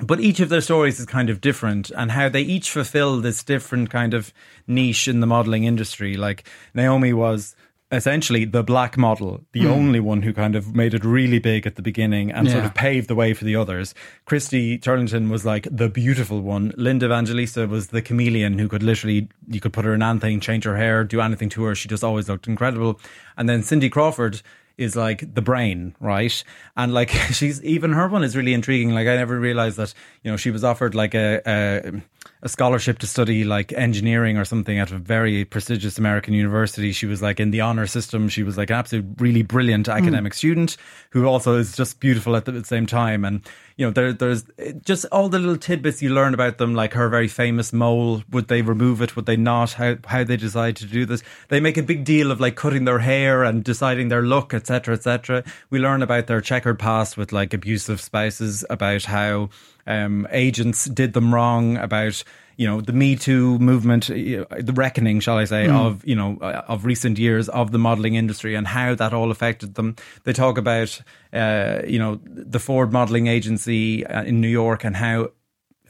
But 0.00 0.20
each 0.20 0.40
of 0.40 0.48
their 0.48 0.60
stories 0.60 0.98
is 0.98 1.06
kind 1.06 1.30
of 1.30 1.40
different 1.40 1.90
and 1.90 2.10
how 2.10 2.28
they 2.28 2.42
each 2.42 2.70
fulfill 2.70 3.20
this 3.20 3.44
different 3.44 3.90
kind 3.90 4.12
of 4.14 4.32
niche 4.66 5.06
in 5.08 5.20
the 5.20 5.26
modeling 5.26 5.64
industry. 5.64 6.16
Like 6.16 6.48
naomi 6.74 7.12
was 7.12 7.54
essentially 7.92 8.44
the 8.44 8.64
black 8.64 8.96
model 8.96 9.44
the 9.52 9.60
Hmm. 9.60 9.66
only 9.70 10.00
one 10.00 10.22
who 10.22 10.32
kind 10.32 10.56
of 10.56 10.74
made 10.74 10.94
it 10.94 11.04
really 11.04 11.38
big 11.38 11.64
at 11.64 11.76
the 11.76 11.82
beginning 11.82 12.32
and 12.32 12.50
sort 12.50 12.64
of 12.64 12.74
paved 12.74 13.06
the 13.08 13.14
way 13.14 13.34
for 13.34 13.44
the 13.44 13.54
others. 13.54 13.94
Christy 14.24 14.78
turlington 14.78 15.30
was 15.30 15.44
like 15.44 15.68
the 15.70 15.88
beautiful 15.88 16.40
one. 16.40 16.72
Linda 16.76 17.06
evangelista 17.06 17.66
was 17.68 17.88
the 17.88 18.02
chameleon 18.02 18.58
who 18.58 18.66
could 18.68 18.82
literally 18.82 19.28
you 19.46 19.60
could 19.60 19.72
put 19.72 19.84
her 19.84 19.94
in 19.94 20.02
anything 20.02 20.40
change 20.40 20.64
her 20.64 20.76
hair 20.76 21.04
do 21.04 21.20
anything 21.20 21.50
to 21.50 21.62
her. 21.64 21.74
She 21.76 21.88
just 21.88 22.02
always 22.02 22.28
looked 22.28 22.48
incredible. 22.48 22.98
And 23.36 23.48
then 23.48 23.62
cindy 23.62 23.90
crawford 23.90 24.42
is 24.76 24.96
like 24.96 25.34
the 25.34 25.42
brain, 25.42 25.94
right? 26.00 26.42
And 26.76 26.92
like 26.92 27.08
she's 27.32 27.62
even 27.62 27.92
her 27.92 28.08
one 28.08 28.24
is 28.24 28.36
really 28.36 28.54
intriguing. 28.54 28.90
Like 28.94 29.06
I 29.06 29.16
never 29.16 29.38
realized 29.38 29.76
that 29.76 29.94
you 30.22 30.30
know 30.30 30.36
she 30.36 30.50
was 30.50 30.64
offered 30.64 30.94
like 30.94 31.14
a 31.14 31.40
a, 31.46 32.02
a 32.42 32.48
scholarship 32.48 32.98
to 33.00 33.06
study 33.06 33.44
like 33.44 33.72
engineering 33.72 34.36
or 34.36 34.44
something 34.44 34.78
at 34.78 34.90
a 34.90 34.98
very 34.98 35.44
prestigious 35.44 35.98
American 35.98 36.34
university. 36.34 36.92
She 36.92 37.06
was 37.06 37.22
like 37.22 37.40
in 37.40 37.50
the 37.50 37.60
honor 37.60 37.86
system. 37.86 38.28
She 38.28 38.42
was 38.42 38.56
like 38.56 38.70
an 38.70 38.76
absolute 38.76 39.06
really 39.18 39.42
brilliant 39.42 39.86
hmm. 39.86 39.92
academic 39.92 40.34
student 40.34 40.76
who 41.10 41.26
also 41.26 41.56
is 41.56 41.76
just 41.76 42.00
beautiful 42.00 42.36
at 42.36 42.44
the 42.44 42.64
same 42.64 42.86
time. 42.86 43.24
And 43.24 43.42
you 43.76 43.86
know 43.86 43.92
there 43.92 44.12
there's 44.12 44.44
just 44.84 45.04
all 45.10 45.28
the 45.28 45.38
little 45.38 45.56
tidbits 45.56 46.00
you 46.00 46.10
learn 46.10 46.32
about 46.32 46.58
them, 46.58 46.74
like 46.74 46.92
her 46.92 47.08
very 47.08 47.28
famous 47.28 47.72
mole. 47.72 48.22
Would 48.30 48.48
they 48.48 48.62
remove 48.62 49.02
it? 49.02 49.16
Would 49.16 49.26
they 49.26 49.36
not? 49.36 49.72
How 49.72 49.96
how 50.06 50.22
they 50.22 50.36
decide 50.36 50.76
to 50.76 50.86
do 50.86 51.04
this? 51.04 51.22
They 51.48 51.60
make 51.60 51.76
a 51.76 51.82
big 51.82 52.04
deal 52.04 52.30
of 52.30 52.40
like 52.40 52.54
cutting 52.54 52.84
their 52.84 53.00
hair 53.00 53.42
and 53.42 53.64
deciding 53.64 54.08
their 54.08 54.22
look, 54.22 54.54
etc., 54.54 54.94
etc. 54.94 55.44
We 55.70 55.80
learn 55.80 56.02
about 56.02 56.28
their 56.28 56.40
checkered 56.40 56.78
past 56.78 57.16
with 57.16 57.32
like 57.32 57.52
abusive 57.52 58.00
spouses, 58.00 58.64
about 58.70 59.04
how 59.04 59.50
um, 59.86 60.28
agents 60.30 60.84
did 60.84 61.12
them 61.12 61.34
wrong, 61.34 61.76
about 61.76 62.22
you 62.56 62.66
know 62.66 62.80
the 62.80 62.92
Me 62.92 63.16
Too 63.16 63.58
movement, 63.58 64.06
the 64.06 64.72
reckoning, 64.74 65.20
shall 65.20 65.38
I 65.38 65.44
say, 65.44 65.66
Mm. 65.66 65.86
of 65.86 66.04
you 66.06 66.14
know 66.14 66.38
uh, 66.40 66.62
of 66.68 66.84
recent 66.84 67.18
years 67.18 67.48
of 67.48 67.70
the 67.72 67.78
modelling 67.78 68.14
industry 68.14 68.54
and 68.54 68.66
how 68.66 68.94
that 68.94 69.12
all 69.12 69.30
affected 69.30 69.74
them. 69.74 69.96
They 70.24 70.32
talk 70.32 70.58
about 70.58 71.00
uh, 71.32 71.82
you 71.86 71.98
know 71.98 72.20
the 72.24 72.58
Ford 72.60 72.92
modelling 72.92 73.26
agency 73.26 74.06
uh, 74.06 74.22
in 74.24 74.40
New 74.40 74.48
York 74.48 74.84
and 74.84 74.96
how 74.96 75.30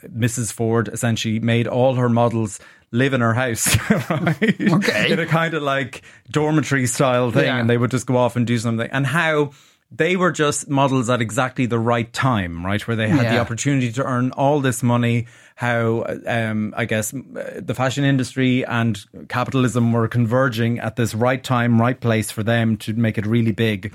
Mrs. 0.09 0.52
Ford 0.52 0.88
essentially 0.88 1.40
made 1.40 1.66
all 1.66 1.94
her 1.94 2.09
models 2.09 2.61
live 2.90 3.14
in 3.14 3.21
her 3.21 3.35
house, 3.35 3.76
right? 4.11 4.61
Okay. 4.61 5.11
in 5.12 5.18
a 5.18 5.26
kind 5.26 5.54
of 5.54 5.62
like 5.62 6.02
dormitory 6.30 6.87
style 6.87 7.30
thing, 7.33 7.47
Yeah. 7.47 7.59
and 7.59 7.68
they 7.68 7.76
would 7.78 7.90
just 7.90 8.06
go 8.06 8.16
off 8.16 8.37
and 8.37 8.47
do 8.47 8.59
something, 8.59 8.88
and 8.92 9.06
how. 9.06 9.50
They 9.91 10.17
were 10.17 10.33
just 10.33 10.69
models 10.69 11.09
at 11.09 11.21
exactly 11.21 11.67
the 11.67 11.79
right 11.79 12.12
time, 12.12 12.67
right? 12.67 12.85
Where 12.88 12.97
they 12.97 13.09
had 13.09 13.26
the 13.26 13.38
opportunity 13.38 13.93
to 13.93 14.03
earn 14.03 14.33
all 14.33 14.61
this 14.61 14.83
money. 14.83 15.26
How, 15.55 16.05
um, 16.26 16.75
I 16.76 16.85
guess, 16.85 17.14
uh, 17.14 17.61
the 17.62 17.75
fashion 17.75 18.03
industry 18.03 18.64
and 18.67 18.99
capitalism 19.29 19.93
were 19.93 20.09
converging 20.09 20.81
at 20.81 20.97
this 20.97 21.14
right 21.14 21.43
time, 21.43 21.81
right 21.81 22.00
place 22.00 22.33
for 22.33 22.43
them 22.43 22.76
to 22.79 22.93
make 22.95 23.19
it 23.19 23.26
really 23.26 23.53
big. 23.53 23.95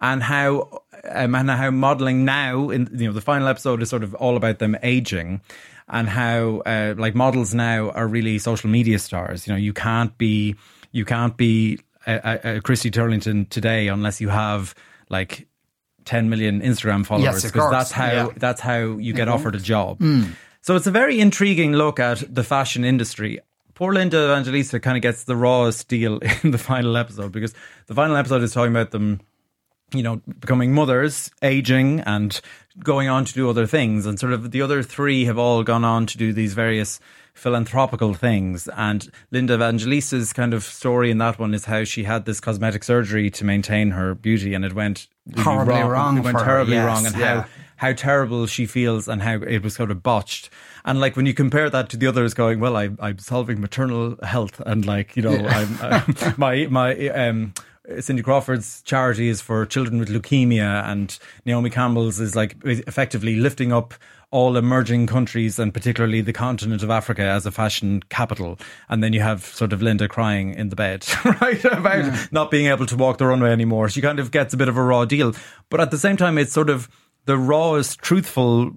And 0.00 0.20
how, 0.20 0.82
um, 1.04 1.36
and 1.36 1.48
how 1.48 1.70
modeling 1.70 2.24
now, 2.24 2.70
in 2.70 2.88
you 2.92 3.06
know, 3.06 3.12
the 3.12 3.20
final 3.20 3.46
episode 3.46 3.82
is 3.82 3.88
sort 3.88 4.02
of 4.02 4.16
all 4.16 4.36
about 4.36 4.58
them 4.58 4.76
aging, 4.82 5.42
and 5.88 6.08
how, 6.08 6.62
uh, 6.66 6.94
like 6.98 7.14
models 7.14 7.54
now 7.54 7.90
are 7.90 8.08
really 8.08 8.40
social 8.40 8.68
media 8.68 8.98
stars. 8.98 9.46
You 9.46 9.52
know, 9.52 9.58
you 9.58 9.72
can't 9.72 10.18
be, 10.18 10.56
you 10.90 11.04
can't 11.04 11.36
be 11.36 11.78
a, 12.04 12.56
a 12.56 12.60
Christy 12.60 12.90
Turlington 12.90 13.48
today 13.48 13.86
unless 13.86 14.20
you 14.20 14.28
have 14.28 14.74
like 15.08 15.46
10 16.04 16.28
million 16.30 16.60
Instagram 16.60 17.04
followers 17.04 17.42
because 17.44 17.52
course. 17.52 17.70
that's 17.72 17.92
how 17.92 18.12
Yeah. 18.12 18.28
that's 18.36 18.60
how 18.60 18.78
you 18.98 19.12
get 19.12 19.28
Mhm. 19.28 19.32
offered 19.34 19.54
a 19.54 19.60
job. 19.60 19.98
Mm. 19.98 20.30
So 20.62 20.76
it's 20.76 20.86
a 20.86 20.90
very 20.90 21.20
intriguing 21.20 21.72
look 21.72 21.98
at 22.00 22.22
the 22.32 22.42
fashion 22.44 22.84
industry. 22.84 23.38
Poor 23.74 23.92
Linda 23.92 24.24
Evangelista 24.24 24.80
kind 24.80 24.96
of 24.96 25.02
gets 25.02 25.24
the 25.24 25.36
rawest 25.36 25.88
deal 25.88 26.18
in 26.42 26.50
the 26.50 26.58
final 26.58 26.96
episode 26.96 27.32
because 27.32 27.54
the 27.86 27.94
final 27.94 28.16
episode 28.16 28.42
is 28.42 28.52
talking 28.52 28.72
about 28.72 28.90
them, 28.90 29.20
you 29.92 30.02
know, 30.02 30.20
becoming 30.40 30.72
mothers, 30.72 31.30
aging, 31.42 32.00
and 32.00 32.40
going 32.82 33.08
on 33.08 33.24
to 33.24 33.32
do 33.34 33.48
other 33.50 33.66
things. 33.66 34.06
And 34.06 34.18
sort 34.18 34.32
of 34.32 34.50
the 34.50 34.62
other 34.62 34.82
three 34.82 35.24
have 35.26 35.38
all 35.38 35.62
gone 35.62 35.84
on 35.84 36.06
to 36.06 36.18
do 36.18 36.32
these 36.32 36.54
various 36.54 36.98
philanthropical 37.36 38.14
things. 38.14 38.66
And 38.76 39.08
Linda 39.30 39.56
Evangelista's 39.56 40.32
kind 40.32 40.54
of 40.54 40.64
story 40.64 41.10
in 41.10 41.18
that 41.18 41.38
one 41.38 41.54
is 41.54 41.66
how 41.66 41.84
she 41.84 42.04
had 42.04 42.24
this 42.24 42.40
cosmetic 42.40 42.82
surgery 42.82 43.30
to 43.30 43.44
maintain 43.44 43.92
her 43.92 44.14
beauty, 44.14 44.54
and 44.54 44.64
it 44.64 44.72
went 44.72 45.06
really 45.26 45.42
Horribly 45.44 45.82
wrong 45.82 46.18
It 46.18 46.24
went 46.24 46.38
for 46.38 46.44
her, 46.44 46.50
terribly 46.50 46.74
yes, 46.74 46.86
wrong, 46.86 47.06
and 47.06 47.16
yeah. 47.16 47.42
how 47.42 47.48
how 47.76 47.92
terrible 47.92 48.46
she 48.46 48.64
feels 48.64 49.06
and 49.06 49.22
how 49.22 49.34
it 49.34 49.62
was 49.62 49.74
sort 49.74 49.90
of 49.90 50.02
botched. 50.02 50.48
And 50.84 50.98
like 51.00 51.14
when 51.14 51.26
you 51.26 51.34
compare 51.34 51.68
that 51.68 51.90
to 51.90 51.96
the 51.96 52.06
others 52.06 52.32
going, 52.32 52.58
well, 52.58 52.76
I, 52.76 52.90
I'm 53.00 53.18
solving 53.18 53.60
maternal 53.60 54.16
health 54.22 54.60
and 54.64 54.86
like, 54.86 55.14
you 55.14 55.22
know, 55.22 55.34
Yeah. 55.34 55.58
I'm, 55.58 55.78
uh, 55.82 56.32
my, 56.38 56.66
my, 56.68 57.08
um, 57.08 57.52
Cindy 58.00 58.22
Crawford's 58.22 58.82
charity 58.82 59.28
is 59.28 59.40
for 59.40 59.64
children 59.66 59.98
with 60.00 60.08
leukemia 60.08 60.84
and 60.86 61.18
Naomi 61.44 61.70
Campbell's 61.70 62.18
is 62.18 62.34
like 62.34 62.56
effectively 62.64 63.36
lifting 63.36 63.72
up 63.72 63.94
all 64.36 64.56
emerging 64.58 65.06
countries 65.06 65.58
and 65.58 65.72
particularly 65.72 66.20
the 66.20 66.32
continent 66.32 66.82
of 66.82 66.90
Africa 66.90 67.22
as 67.22 67.46
a 67.46 67.50
fashion 67.50 68.02
capital. 68.10 68.58
And 68.90 69.02
then 69.02 69.12
you 69.14 69.20
have 69.20 69.44
sort 69.44 69.72
of 69.72 69.80
Linda 69.80 70.08
crying 70.08 70.52
in 70.54 70.68
the 70.68 70.76
bed, 70.76 71.06
right? 71.40 71.64
About 71.64 72.30
not 72.32 72.50
being 72.50 72.66
able 72.66 72.84
to 72.86 72.96
walk 72.96 73.16
the 73.18 73.26
runway 73.26 73.50
anymore. 73.50 73.88
She 73.88 74.02
kind 74.02 74.18
of 74.20 74.30
gets 74.30 74.52
a 74.52 74.56
bit 74.58 74.68
of 74.68 74.76
a 74.76 74.82
raw 74.82 75.06
deal. 75.06 75.34
But 75.70 75.80
at 75.80 75.90
the 75.90 75.96
same 75.98 76.16
time, 76.18 76.36
it's 76.36 76.52
sort 76.52 76.68
of 76.68 76.88
the 77.24 77.38
rawest, 77.38 77.98
truthful 78.00 78.70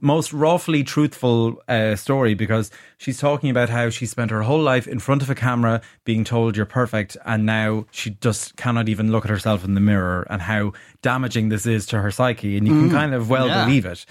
most 0.00 0.32
rawfully 0.32 0.82
truthful 0.82 1.62
uh, 1.68 1.94
story 1.96 2.34
because 2.34 2.70
she's 2.98 3.18
talking 3.20 3.50
about 3.50 3.68
how 3.68 3.88
she 3.90 4.06
spent 4.06 4.32
her 4.32 4.42
whole 4.42 4.60
life 4.62 4.88
in 4.88 4.98
front 4.98 5.22
of 5.22 5.30
a 5.30 5.34
camera 5.34 5.80
being 6.04 6.24
told 6.24 6.56
you're 6.56 6.66
perfect, 6.66 7.16
and 7.24 7.46
now 7.46 7.84
she 7.92 8.10
just 8.20 8.56
cannot 8.56 8.88
even 8.88 9.12
look 9.12 9.24
at 9.24 9.30
herself 9.30 9.64
in 9.64 9.74
the 9.74 9.80
mirror, 9.80 10.26
and 10.28 10.42
how 10.42 10.72
damaging 11.02 11.50
this 11.50 11.66
is 11.66 11.86
to 11.86 12.00
her 12.00 12.10
psyche. 12.10 12.56
And 12.56 12.66
you 12.66 12.72
can 12.72 12.88
Mm. 12.88 12.92
kind 12.92 13.14
of 13.14 13.28
well 13.30 13.46
Yeah. 13.48 13.64
believe 13.64 13.86
it. 13.86 14.04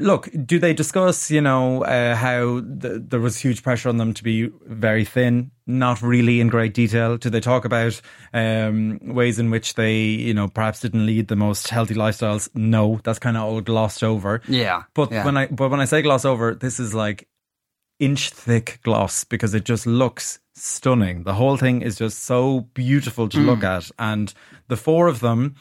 Look, 0.00 0.28
do 0.46 0.58
they 0.60 0.72
discuss, 0.74 1.28
you 1.30 1.40
know, 1.40 1.82
uh, 1.82 2.14
how 2.14 2.60
th- 2.60 3.02
there 3.08 3.18
was 3.20 3.36
huge 3.38 3.62
pressure 3.64 3.88
on 3.88 3.96
them 3.96 4.14
to 4.14 4.22
be 4.22 4.48
very 4.64 5.04
thin? 5.04 5.50
Not 5.66 6.00
really 6.02 6.40
in 6.40 6.46
great 6.48 6.72
detail. 6.72 7.16
Do 7.16 7.28
they 7.30 7.40
talk 7.40 7.64
about 7.64 8.00
um, 8.32 9.00
ways 9.02 9.38
in 9.40 9.50
which 9.50 9.74
they, 9.74 9.96
you 9.98 10.32
know, 10.34 10.46
perhaps 10.48 10.80
didn't 10.80 11.04
lead 11.04 11.26
the 11.28 11.36
most 11.36 11.68
healthy 11.68 11.94
lifestyles? 11.94 12.48
No, 12.54 13.00
that's 13.02 13.18
kind 13.18 13.36
of 13.36 13.42
all 13.42 13.60
glossed 13.60 14.04
over. 14.04 14.40
Yeah, 14.48 14.84
But 14.94 15.10
yeah. 15.10 15.24
when 15.24 15.36
I 15.36 15.46
but 15.48 15.68
when 15.70 15.80
I 15.80 15.84
say 15.84 16.00
gloss 16.00 16.24
over, 16.24 16.54
this 16.54 16.78
is 16.78 16.94
like 16.94 17.26
inch 17.98 18.30
thick 18.30 18.78
gloss 18.84 19.24
because 19.24 19.52
it 19.52 19.64
just 19.64 19.84
looks 19.84 20.38
stunning. 20.54 21.24
The 21.24 21.34
whole 21.34 21.56
thing 21.56 21.82
is 21.82 21.96
just 21.96 22.20
so 22.22 22.60
beautiful 22.72 23.28
to 23.30 23.38
look 23.40 23.60
Mm. 23.60 23.76
at, 23.76 23.90
and 23.98 24.32
the 24.68 24.76
four 24.76 25.08
of 25.08 25.18
them 25.18 25.56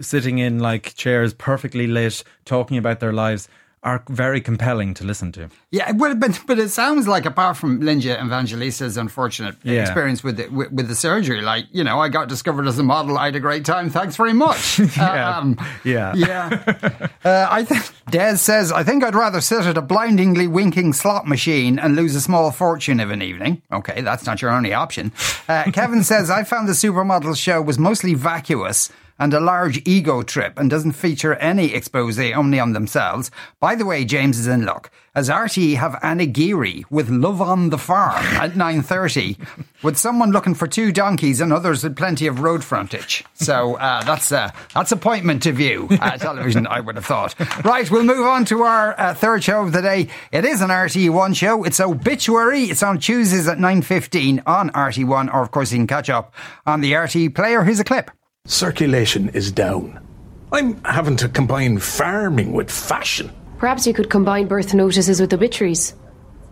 sitting 0.00 0.38
in 0.38 0.58
like 0.58 0.94
chairs, 0.94 1.32
perfectly 1.34 1.86
lit, 1.86 2.22
talking 2.44 2.76
about 2.76 3.00
their 3.00 3.12
lives, 3.12 3.48
are 3.84 4.02
very 4.08 4.40
compelling 4.40 4.94
to 4.94 5.04
listen 5.04 5.32
to. 5.32 5.48
Yeah, 5.72 5.90
well, 5.92 6.14
but 6.14 6.40
but 6.46 6.58
it 6.58 6.68
sounds 6.68 7.08
like 7.08 7.26
apart 7.26 7.56
from 7.56 7.80
Linda 7.80 8.16
Evangelista's 8.16 8.96
unfortunate 8.96 9.56
Yeah. 9.64 9.82
experience 9.82 10.22
with 10.22 10.36
the, 10.36 10.46
with, 10.48 10.70
with 10.70 10.86
the 10.88 10.94
surgery, 10.94 11.40
like 11.42 11.66
you 11.72 11.82
know, 11.82 11.98
I 11.98 12.08
got 12.08 12.28
discovered 12.28 12.68
as 12.68 12.78
a 12.78 12.82
model. 12.84 13.18
I 13.18 13.24
had 13.26 13.36
a 13.36 13.40
great 13.40 13.64
time. 13.64 13.90
Thanks 13.90 14.16
very 14.16 14.32
much. 14.34 14.78
Yeah. 14.96 15.38
Um, 15.38 15.56
Yeah. 15.84 16.14
yeah. 16.14 17.08
Uh, 17.24 17.46
I 17.48 17.64
think 17.64 17.82
Des 18.10 18.36
says 18.36 18.72
I 18.72 18.82
think 18.82 19.04
I'd 19.04 19.14
rather 19.14 19.40
sit 19.40 19.64
at 19.64 19.76
a 19.76 19.82
blindingly 19.82 20.48
winking 20.48 20.92
slot 20.92 21.26
machine 21.26 21.78
and 21.78 21.94
lose 21.94 22.16
a 22.16 22.20
small 22.20 22.50
fortune 22.50 22.98
of 23.00 23.10
an 23.12 23.22
evening. 23.22 23.62
Okay, 23.72 24.00
that's 24.00 24.26
not 24.26 24.42
your 24.42 24.50
only 24.50 24.74
option. 24.74 25.12
Uh, 25.48 25.64
Kevin 25.72 26.02
says 26.12 26.30
I 26.30 26.42
found 26.44 26.68
the 26.68 26.72
supermodel 26.72 27.36
show 27.36 27.62
was 27.62 27.78
mostly 27.78 28.14
vacuous 28.14 28.90
and 29.22 29.32
a 29.32 29.38
large 29.38 29.80
ego 29.84 30.20
trip 30.22 30.58
and 30.58 30.68
doesn't 30.68 30.92
feature 30.92 31.34
any 31.36 31.72
expose 31.74 32.18
only 32.18 32.58
on 32.58 32.72
themselves. 32.72 33.30
By 33.60 33.76
the 33.76 33.86
way, 33.86 34.04
James 34.04 34.36
is 34.36 34.48
in 34.48 34.64
luck. 34.64 34.90
As 35.14 35.28
RTE 35.28 35.76
have 35.76 35.92
Anagiri 36.02 36.84
with 36.90 37.08
Love 37.08 37.40
on 37.40 37.70
the 37.70 37.78
Farm 37.78 38.24
at 38.42 38.52
9.30 38.52 39.38
with 39.84 39.96
someone 39.96 40.32
looking 40.32 40.54
for 40.54 40.66
two 40.66 40.90
donkeys 40.90 41.40
and 41.40 41.52
others 41.52 41.84
with 41.84 41.94
plenty 41.94 42.26
of 42.26 42.40
road 42.40 42.64
frontage. 42.64 43.24
So 43.34 43.76
uh, 43.76 44.02
that's, 44.02 44.32
uh, 44.32 44.50
that's 44.74 44.90
appointment 44.90 45.44
to 45.44 45.52
view 45.52 45.86
uh, 45.90 46.16
television, 46.16 46.66
I 46.66 46.80
would 46.80 46.96
have 46.96 47.06
thought. 47.06 47.38
Right, 47.64 47.88
we'll 47.88 48.02
move 48.02 48.26
on 48.26 48.44
to 48.46 48.62
our 48.62 48.98
uh, 48.98 49.14
third 49.14 49.44
show 49.44 49.62
of 49.62 49.72
the 49.72 49.82
day. 49.82 50.08
It 50.32 50.44
is 50.44 50.62
an 50.62 50.70
RTE1 50.70 51.36
show. 51.36 51.62
It's 51.62 51.78
Obituary. 51.78 52.64
It's 52.64 52.82
on 52.82 52.98
Tuesdays 52.98 53.46
at 53.46 53.58
9.15 53.58 54.42
on 54.46 54.70
RTE1 54.70 55.32
or 55.32 55.42
of 55.42 55.52
course 55.52 55.70
you 55.70 55.78
can 55.78 55.86
catch 55.86 56.10
up 56.10 56.34
on 56.66 56.80
the 56.80 56.94
RTE 56.94 57.36
player. 57.36 57.62
Here's 57.62 57.78
a 57.78 57.84
clip. 57.84 58.10
Circulation 58.52 59.28
is 59.28 59.52
down. 59.52 60.04
I'm 60.50 60.82
having 60.82 61.16
to 61.18 61.28
combine 61.28 61.78
farming 61.78 62.52
with 62.52 62.72
fashion. 62.72 63.30
Perhaps 63.58 63.86
you 63.86 63.94
could 63.94 64.10
combine 64.10 64.48
birth 64.48 64.74
notices 64.74 65.20
with 65.20 65.32
obituaries. 65.32 65.94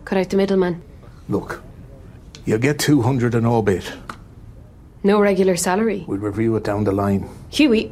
Cut 0.05 0.17
out 0.17 0.29
the 0.29 0.37
middleman. 0.37 0.81
Look, 1.27 1.61
you'll 2.45 2.59
get 2.59 2.79
200 2.79 3.35
an 3.35 3.45
obit. 3.45 3.91
No 5.03 5.19
regular 5.19 5.57
salary. 5.57 6.05
We'll 6.07 6.19
review 6.19 6.55
it 6.55 6.63
down 6.63 6.85
the 6.85 6.93
line. 6.93 7.29
Huey. 7.49 7.91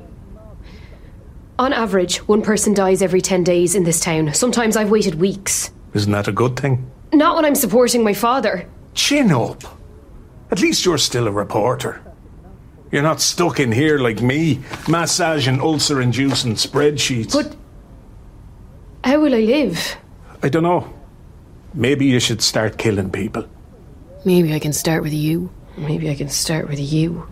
On 1.60 1.74
average, 1.74 2.20
one 2.26 2.42
person 2.42 2.74
dies 2.74 3.02
every 3.02 3.20
10 3.20 3.44
days 3.44 3.76
in 3.76 3.84
this 3.84 4.00
town. 4.00 4.34
Sometimes 4.34 4.78
I've 4.78 4.90
waited 4.92 5.16
weeks. 5.16 5.72
Isn't 5.94 6.14
that 6.14 6.30
a 6.30 6.32
good 6.32 6.56
thing? 6.58 6.90
Not 7.12 7.36
when 7.36 7.44
I'm 7.44 7.54
supporting 7.56 8.06
my 8.06 8.14
father. 8.14 8.66
Chin 8.94 9.30
up. 9.30 9.62
At 10.52 10.62
least 10.62 10.86
you're 10.86 10.98
still 10.98 11.28
a 11.28 11.32
reporter. 11.32 12.02
You're 12.92 13.04
not 13.04 13.22
stuck 13.22 13.60
in 13.60 13.72
here 13.72 14.00
like 14.00 14.22
me, 14.22 14.62
massaging 14.88 15.62
ulcer 15.62 16.02
inducing 16.02 16.56
spreadsheets. 16.56 17.34
But 17.34 17.56
how 19.04 19.20
will 19.20 19.36
I 19.36 19.42
live? 19.42 19.98
I 20.42 20.50
don't 20.50 20.64
know. 20.64 20.92
Maybe 21.74 22.06
you 22.06 22.20
should 22.20 22.42
start 22.42 22.78
killing 22.78 23.12
people. 23.12 23.46
Maybe 24.26 24.54
I 24.54 24.60
can 24.60 24.74
start 24.74 25.04
with 25.04 25.14
you. 25.14 25.52
Maybe 25.78 26.10
I 26.10 26.16
can 26.16 26.30
start 26.30 26.68
with 26.68 26.80
you. 26.80 27.28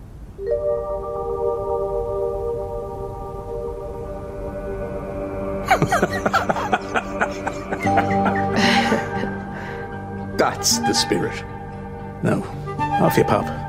That's 10.37 10.77
the 10.79 10.93
spirit. 10.93 11.43
Now, 12.23 12.43
off 13.01 13.17
you 13.17 13.23
pop. 13.23 13.66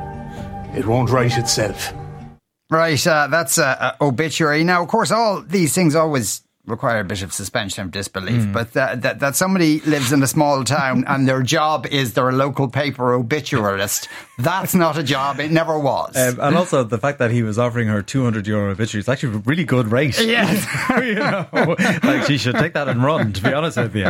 It 0.79 0.87
won't 0.87 1.11
write 1.11 1.37
itself. 1.37 1.93
Right, 2.71 3.05
uh, 3.07 3.27
that's 3.29 3.59
uh, 3.59 3.95
uh, 3.99 4.05
obituary. 4.05 4.63
Now, 4.63 4.83
of 4.83 4.89
course, 4.89 5.11
all 5.11 5.43
these 5.43 5.75
things 5.75 5.97
always 5.97 6.43
require 6.67 7.01
a 7.01 7.05
bit 7.05 7.23
of 7.23 7.33
suspension 7.33 7.83
of 7.85 7.91
disbelief, 7.91 8.43
Mm. 8.43 8.53
but 8.53 8.75
that, 8.75 9.03
that, 9.03 9.19
that 9.21 9.35
somebody 9.37 9.81
lives 9.81 10.13
in 10.13 10.23
a 10.23 10.27
small 10.27 10.63
town 10.65 11.03
and 11.09 11.27
their 11.27 11.43
job 11.43 11.87
is 11.87 12.13
they're 12.13 12.29
a 12.29 12.33
local 12.33 12.69
paper 12.69 13.15
obituarist, 13.15 14.09
that's 14.39 14.73
not 14.75 14.97
a 14.97 15.03
job. 15.03 15.41
It 15.41 15.51
never 15.51 15.79
was. 15.79 16.17
Um, 16.17 16.39
and 16.41 16.57
also 16.57 16.85
the 16.85 16.99
fact 16.99 17.19
that 17.19 17.33
he 17.33 17.43
was 17.43 17.59
offering 17.59 17.89
her 17.89 18.03
200 18.03 18.47
euro 18.47 18.71
obituary 18.71 19.01
is 19.01 19.09
actually 19.09 19.35
a 19.35 19.39
really 19.39 19.65
good 19.65 19.89
rate. 19.89 20.19
Yes. 20.21 20.65
you 20.91 21.17
know, 21.17 21.47
like 22.05 22.25
she 22.25 22.39
should 22.39 22.55
take 22.55 22.75
that 22.75 22.89
and 22.89 23.03
run, 23.03 23.33
to 23.33 23.43
be 23.43 23.53
honest 23.53 23.77
with 23.77 23.97
you. 23.97 24.07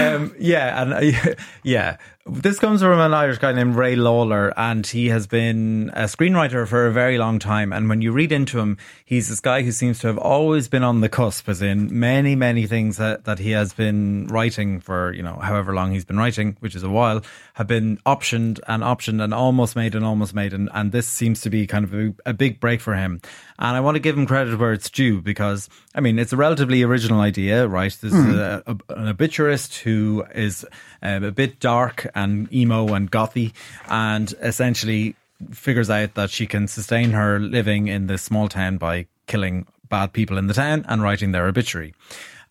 Um, 0.00 0.34
yeah, 0.38 0.82
and 0.82 0.92
uh, 0.94 1.34
yeah. 1.62 1.96
This 2.26 2.58
comes 2.58 2.82
from 2.82 3.00
an 3.00 3.14
Irish 3.14 3.38
guy 3.38 3.52
named 3.52 3.76
Ray 3.76 3.96
Lawlor, 3.96 4.52
and 4.56 4.86
he 4.86 5.08
has 5.08 5.26
been 5.26 5.90
a 5.94 6.04
screenwriter 6.04 6.68
for 6.68 6.86
a 6.86 6.92
very 6.92 7.16
long 7.16 7.38
time. 7.38 7.72
And 7.72 7.88
when 7.88 8.02
you 8.02 8.12
read 8.12 8.30
into 8.30 8.60
him, 8.60 8.76
he's 9.06 9.30
this 9.30 9.40
guy 9.40 9.62
who 9.62 9.72
seems 9.72 10.00
to 10.00 10.08
have 10.08 10.18
always 10.18 10.68
been 10.68 10.84
on 10.84 11.00
the 11.00 11.08
cusp, 11.08 11.48
as 11.48 11.62
in 11.62 11.98
many, 11.98 12.36
many 12.36 12.66
things 12.66 12.98
that, 12.98 13.24
that 13.24 13.38
he 13.38 13.52
has 13.52 13.72
been 13.72 14.26
writing 14.26 14.80
for, 14.80 15.14
you 15.14 15.22
know, 15.22 15.36
however 15.36 15.74
long 15.74 15.92
he's 15.92 16.04
been 16.04 16.18
writing, 16.18 16.58
which 16.60 16.76
is 16.76 16.82
a 16.82 16.90
while, 16.90 17.22
have 17.54 17.66
been 17.66 17.96
optioned 18.04 18.60
and 18.68 18.82
optioned 18.82 19.24
and 19.24 19.32
almost 19.32 19.69
made 19.76 19.94
and 19.94 20.04
almost 20.04 20.34
made. 20.34 20.52
And, 20.52 20.68
and 20.72 20.92
this 20.92 21.06
seems 21.06 21.40
to 21.42 21.50
be 21.50 21.66
kind 21.66 21.84
of 21.84 21.94
a, 21.94 22.14
a 22.26 22.32
big 22.32 22.60
break 22.60 22.80
for 22.80 22.94
him. 22.94 23.20
And 23.58 23.76
I 23.76 23.80
want 23.80 23.96
to 23.96 24.00
give 24.00 24.16
him 24.16 24.26
credit 24.26 24.58
where 24.58 24.72
it's 24.72 24.90
due 24.90 25.20
because, 25.20 25.68
I 25.94 26.00
mean, 26.00 26.18
it's 26.18 26.32
a 26.32 26.36
relatively 26.36 26.82
original 26.82 27.20
idea, 27.20 27.66
right? 27.66 27.96
This 28.00 28.12
is 28.12 28.34
a, 28.34 28.62
a, 28.66 28.76
an 28.94 29.08
obituarist 29.08 29.78
who 29.78 30.24
is 30.34 30.66
um, 31.02 31.24
a 31.24 31.32
bit 31.32 31.60
dark 31.60 32.06
and 32.14 32.52
emo 32.52 32.94
and 32.94 33.10
gothy 33.10 33.52
and 33.88 34.32
essentially 34.40 35.14
figures 35.52 35.90
out 35.90 36.14
that 36.14 36.30
she 36.30 36.46
can 36.46 36.68
sustain 36.68 37.10
her 37.12 37.38
living 37.38 37.88
in 37.88 38.06
this 38.06 38.22
small 38.22 38.48
town 38.48 38.76
by 38.76 39.06
killing 39.26 39.66
bad 39.88 40.12
people 40.12 40.38
in 40.38 40.46
the 40.46 40.54
town 40.54 40.84
and 40.88 41.02
writing 41.02 41.32
their 41.32 41.46
obituary. 41.46 41.94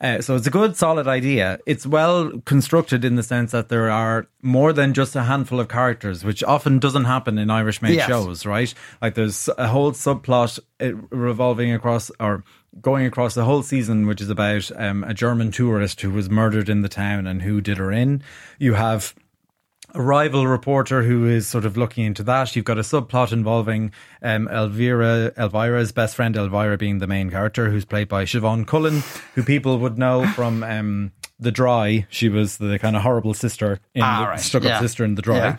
Uh, 0.02 0.22
so 0.22 0.36
it's 0.36 0.48
a 0.48 0.50
good, 0.50 0.78
solid 0.78 1.08
idea. 1.08 1.60
It's 1.66 1.86
well 1.86 2.32
constructed 2.46 3.04
in 3.04 3.16
the 3.16 3.24
sense 3.24 3.52
that 3.52 3.68
there 3.68 3.90
are 3.90 4.28
more 4.42 4.72
than 4.72 4.94
just 4.94 5.14
a 5.16 5.24
handful 5.24 5.60
of 5.60 5.68
characters, 5.68 6.24
which 6.24 6.42
often 6.44 6.80
doesn't 6.80 7.04
happen 7.06 7.38
in 7.38 7.50
Irish 7.50 7.82
made 7.82 7.96
Yes. 7.96 8.08
shows, 8.08 8.46
right? 8.46 8.74
Like 9.02 9.16
there's 9.16 9.50
a 9.58 9.68
whole 9.68 9.92
subplot 9.92 10.58
uh, 10.80 10.96
revolving 11.12 11.74
across 11.74 12.12
or 12.20 12.44
going 12.82 13.06
across 13.06 13.34
the 13.34 13.44
whole 13.44 13.62
season, 13.62 14.08
which 14.08 14.22
is 14.22 14.30
about 14.30 14.72
um, 14.78 15.04
a 15.04 15.14
German 15.14 15.52
tourist 15.52 16.00
who 16.00 16.12
was 16.12 16.30
murdered 16.30 16.70
in 16.70 16.82
the 16.82 16.88
town 16.90 17.28
and 17.28 17.42
who 17.42 17.60
did 17.60 17.78
her 17.78 17.92
in. 17.92 18.24
You 18.58 18.76
have 18.76 19.14
a 19.94 20.02
rival 20.02 20.46
reporter 20.48 21.04
who 21.04 21.26
is 21.28 21.48
sort 21.48 21.66
of 21.66 21.76
looking 21.78 22.06
into 22.06 22.24
that. 22.24 22.56
You've 22.56 22.66
got 22.66 22.78
a 22.78 22.82
subplot 22.82 23.32
involving 23.32 23.92
um, 24.22 24.48
Elvira, 24.48 25.32
Elvira's 25.36 25.92
best 25.92 26.16
friend, 26.16 26.36
Elvira 26.36 26.78
being 26.78 27.00
the 27.00 27.08
main 27.08 27.30
character, 27.32 27.70
who's 27.70 27.86
played 27.86 28.08
by 28.08 28.26
Siobhan 28.26 28.68
Cullen, 28.68 29.02
who 29.36 29.44
people 29.44 29.80
would 29.80 29.98
know 29.98 30.28
from 30.36 30.64
um, 30.64 31.12
The 31.40 31.52
Dry. 31.52 32.06
She 32.10 32.30
was 32.30 32.58
the 32.58 32.78
kind 32.80 32.96
of 32.96 33.02
horrible 33.02 33.34
sister 33.34 33.80
in 33.96 34.04
Ah, 34.04 34.22
the 34.22 34.28
right. 34.28 34.40
stuck 34.40 34.62
up 34.64 34.68
Yeah. 34.70 34.80
sister 34.80 35.04
in 35.06 35.16
The 35.16 35.22
Dry. 35.22 35.38
Yeah. 35.38 35.58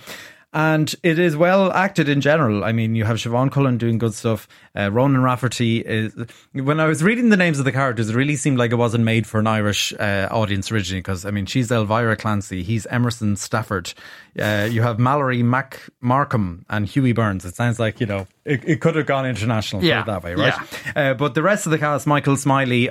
And 0.52 0.92
it 1.04 1.20
is 1.20 1.36
well 1.36 1.72
acted 1.72 2.08
in 2.08 2.20
general. 2.20 2.64
I 2.64 2.72
mean, 2.72 2.96
you 2.96 3.04
have 3.04 3.18
Siobhan 3.18 3.52
Cullen 3.52 3.78
doing 3.78 3.98
good 3.98 4.14
stuff. 4.14 4.48
Uh, 4.76 4.90
Ronan 4.90 5.22
Rafferty 5.22 5.78
is. 5.78 6.12
When 6.52 6.80
I 6.80 6.86
was 6.86 7.04
reading 7.04 7.28
the 7.28 7.36
names 7.36 7.60
of 7.60 7.64
the 7.64 7.70
characters, 7.70 8.10
it 8.10 8.16
really 8.16 8.34
seemed 8.34 8.58
like 8.58 8.72
it 8.72 8.76
wasn't 8.76 9.04
made 9.04 9.28
for 9.28 9.38
an 9.38 9.46
Irish 9.46 9.92
uh, 9.92 10.26
audience 10.28 10.72
originally. 10.72 11.00
Because 11.00 11.24
I 11.24 11.30
mean, 11.30 11.46
she's 11.46 11.70
Elvira 11.70 12.16
Clancy, 12.16 12.64
he's 12.64 12.84
Emerson 12.86 13.36
Stafford. 13.36 13.94
Uh, 14.36 14.68
you 14.68 14.82
have 14.82 14.98
Mallory 14.98 15.44
Mac 15.44 15.80
Markham 16.00 16.64
and 16.68 16.84
Huey 16.84 17.12
Burns. 17.12 17.44
It 17.44 17.54
sounds 17.54 17.78
like 17.78 18.00
you 18.00 18.06
know 18.06 18.26
it, 18.50 18.64
it 18.64 18.80
could 18.80 18.96
have 18.96 19.06
gone 19.06 19.26
international. 19.26 19.82
Yeah. 19.84 20.02
Put 20.02 20.10
it 20.10 20.12
that 20.12 20.22
way, 20.24 20.34
right? 20.34 20.96
Uh, 20.96 21.14
but 21.14 21.34
the 21.34 21.42
rest 21.42 21.66
of 21.66 21.70
the 21.70 21.78
cast, 21.78 22.06
Michael 22.06 22.36
Smiley, 22.36 22.90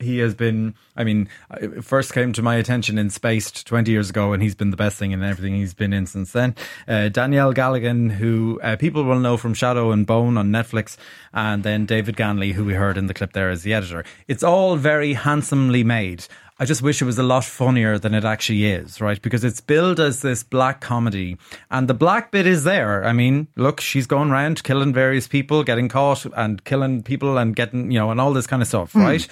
he 0.00 0.18
has 0.18 0.34
been. 0.34 0.74
I 0.96 1.04
mean, 1.04 1.28
first 1.80 2.12
came 2.12 2.32
to 2.32 2.42
my 2.42 2.56
attention 2.56 2.98
in 2.98 3.10
Spaced 3.10 3.66
20 3.66 3.90
years 3.90 4.10
ago, 4.10 4.32
and 4.32 4.42
he's 4.42 4.56
been 4.56 4.70
the 4.70 4.76
best 4.76 4.98
thing 4.98 5.12
in 5.12 5.22
everything 5.22 5.54
he's 5.54 5.74
been 5.74 5.92
in 5.92 6.06
since 6.06 6.32
then. 6.32 6.56
Uh, 6.88 7.08
Danielle 7.08 7.54
Galligan, 7.54 8.10
who 8.10 8.58
uh, 8.62 8.74
people 8.76 9.04
will 9.04 9.20
know 9.20 9.36
from 9.36 9.54
Shadow 9.54 9.92
and 9.92 10.04
Bone 10.06 10.36
on 10.36 10.50
Netflix, 10.50 10.96
and 11.32 11.62
then 11.62 11.86
David 11.86 12.16
Ganly, 12.16 12.52
who 12.52 12.64
we 12.64 12.74
heard 12.74 12.98
in 12.98 13.06
the 13.06 13.14
clip 13.14 13.32
there 13.32 13.50
as 13.50 13.62
the 13.62 13.72
editor. 13.72 14.04
It's 14.26 14.42
all 14.42 14.76
very 14.76 15.12
handsomely 15.12 15.84
made. 15.84 16.26
I 16.60 16.64
just 16.64 16.82
wish 16.82 17.00
it 17.00 17.04
was 17.04 17.18
a 17.18 17.22
lot 17.22 17.44
funnier 17.44 17.98
than 17.98 18.14
it 18.14 18.24
actually 18.24 18.66
is, 18.66 19.00
right? 19.00 19.20
Because 19.22 19.44
it's 19.44 19.60
billed 19.60 20.00
as 20.00 20.22
this 20.22 20.42
black 20.42 20.80
comedy, 20.80 21.36
and 21.70 21.86
the 21.88 21.94
black 21.94 22.32
bit 22.32 22.46
is 22.46 22.64
there. 22.64 23.04
I 23.04 23.12
mean, 23.12 23.46
look, 23.56 23.80
she's 23.80 24.06
going 24.06 24.30
around 24.30 24.64
killing 24.64 24.92
various 24.92 25.28
people, 25.28 25.62
getting 25.62 25.88
caught, 25.88 26.26
and 26.36 26.64
killing 26.64 27.02
people, 27.02 27.38
and 27.38 27.54
getting, 27.54 27.92
you 27.92 27.98
know, 27.98 28.10
and 28.10 28.20
all 28.20 28.32
this 28.32 28.48
kind 28.48 28.60
of 28.60 28.68
stuff, 28.68 28.92
Hmm. 28.92 29.02
right? 29.02 29.28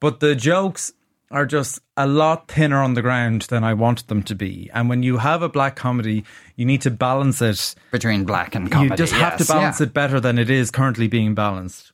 But 0.00 0.20
the 0.20 0.34
jokes 0.34 0.92
are 1.30 1.46
just 1.46 1.80
a 1.96 2.06
lot 2.06 2.48
thinner 2.48 2.82
on 2.82 2.94
the 2.94 3.02
ground 3.02 3.42
than 3.42 3.64
I 3.64 3.74
want 3.74 4.06
them 4.06 4.22
to 4.24 4.34
be. 4.34 4.70
And 4.72 4.88
when 4.88 5.02
you 5.02 5.16
have 5.16 5.42
a 5.42 5.48
black 5.48 5.74
comedy, 5.74 6.24
you 6.54 6.64
need 6.64 6.82
to 6.82 6.90
balance 6.90 7.42
it 7.42 7.74
between 7.90 8.24
black 8.24 8.54
and 8.54 8.70
comedy. 8.70 8.92
You 8.92 8.96
just 8.96 9.14
have 9.14 9.36
to 9.38 9.44
balance 9.44 9.80
yeah. 9.80 9.86
it 9.86 9.94
better 9.94 10.20
than 10.20 10.38
it 10.38 10.50
is 10.50 10.70
currently 10.70 11.08
being 11.08 11.34
balanced. 11.34 11.90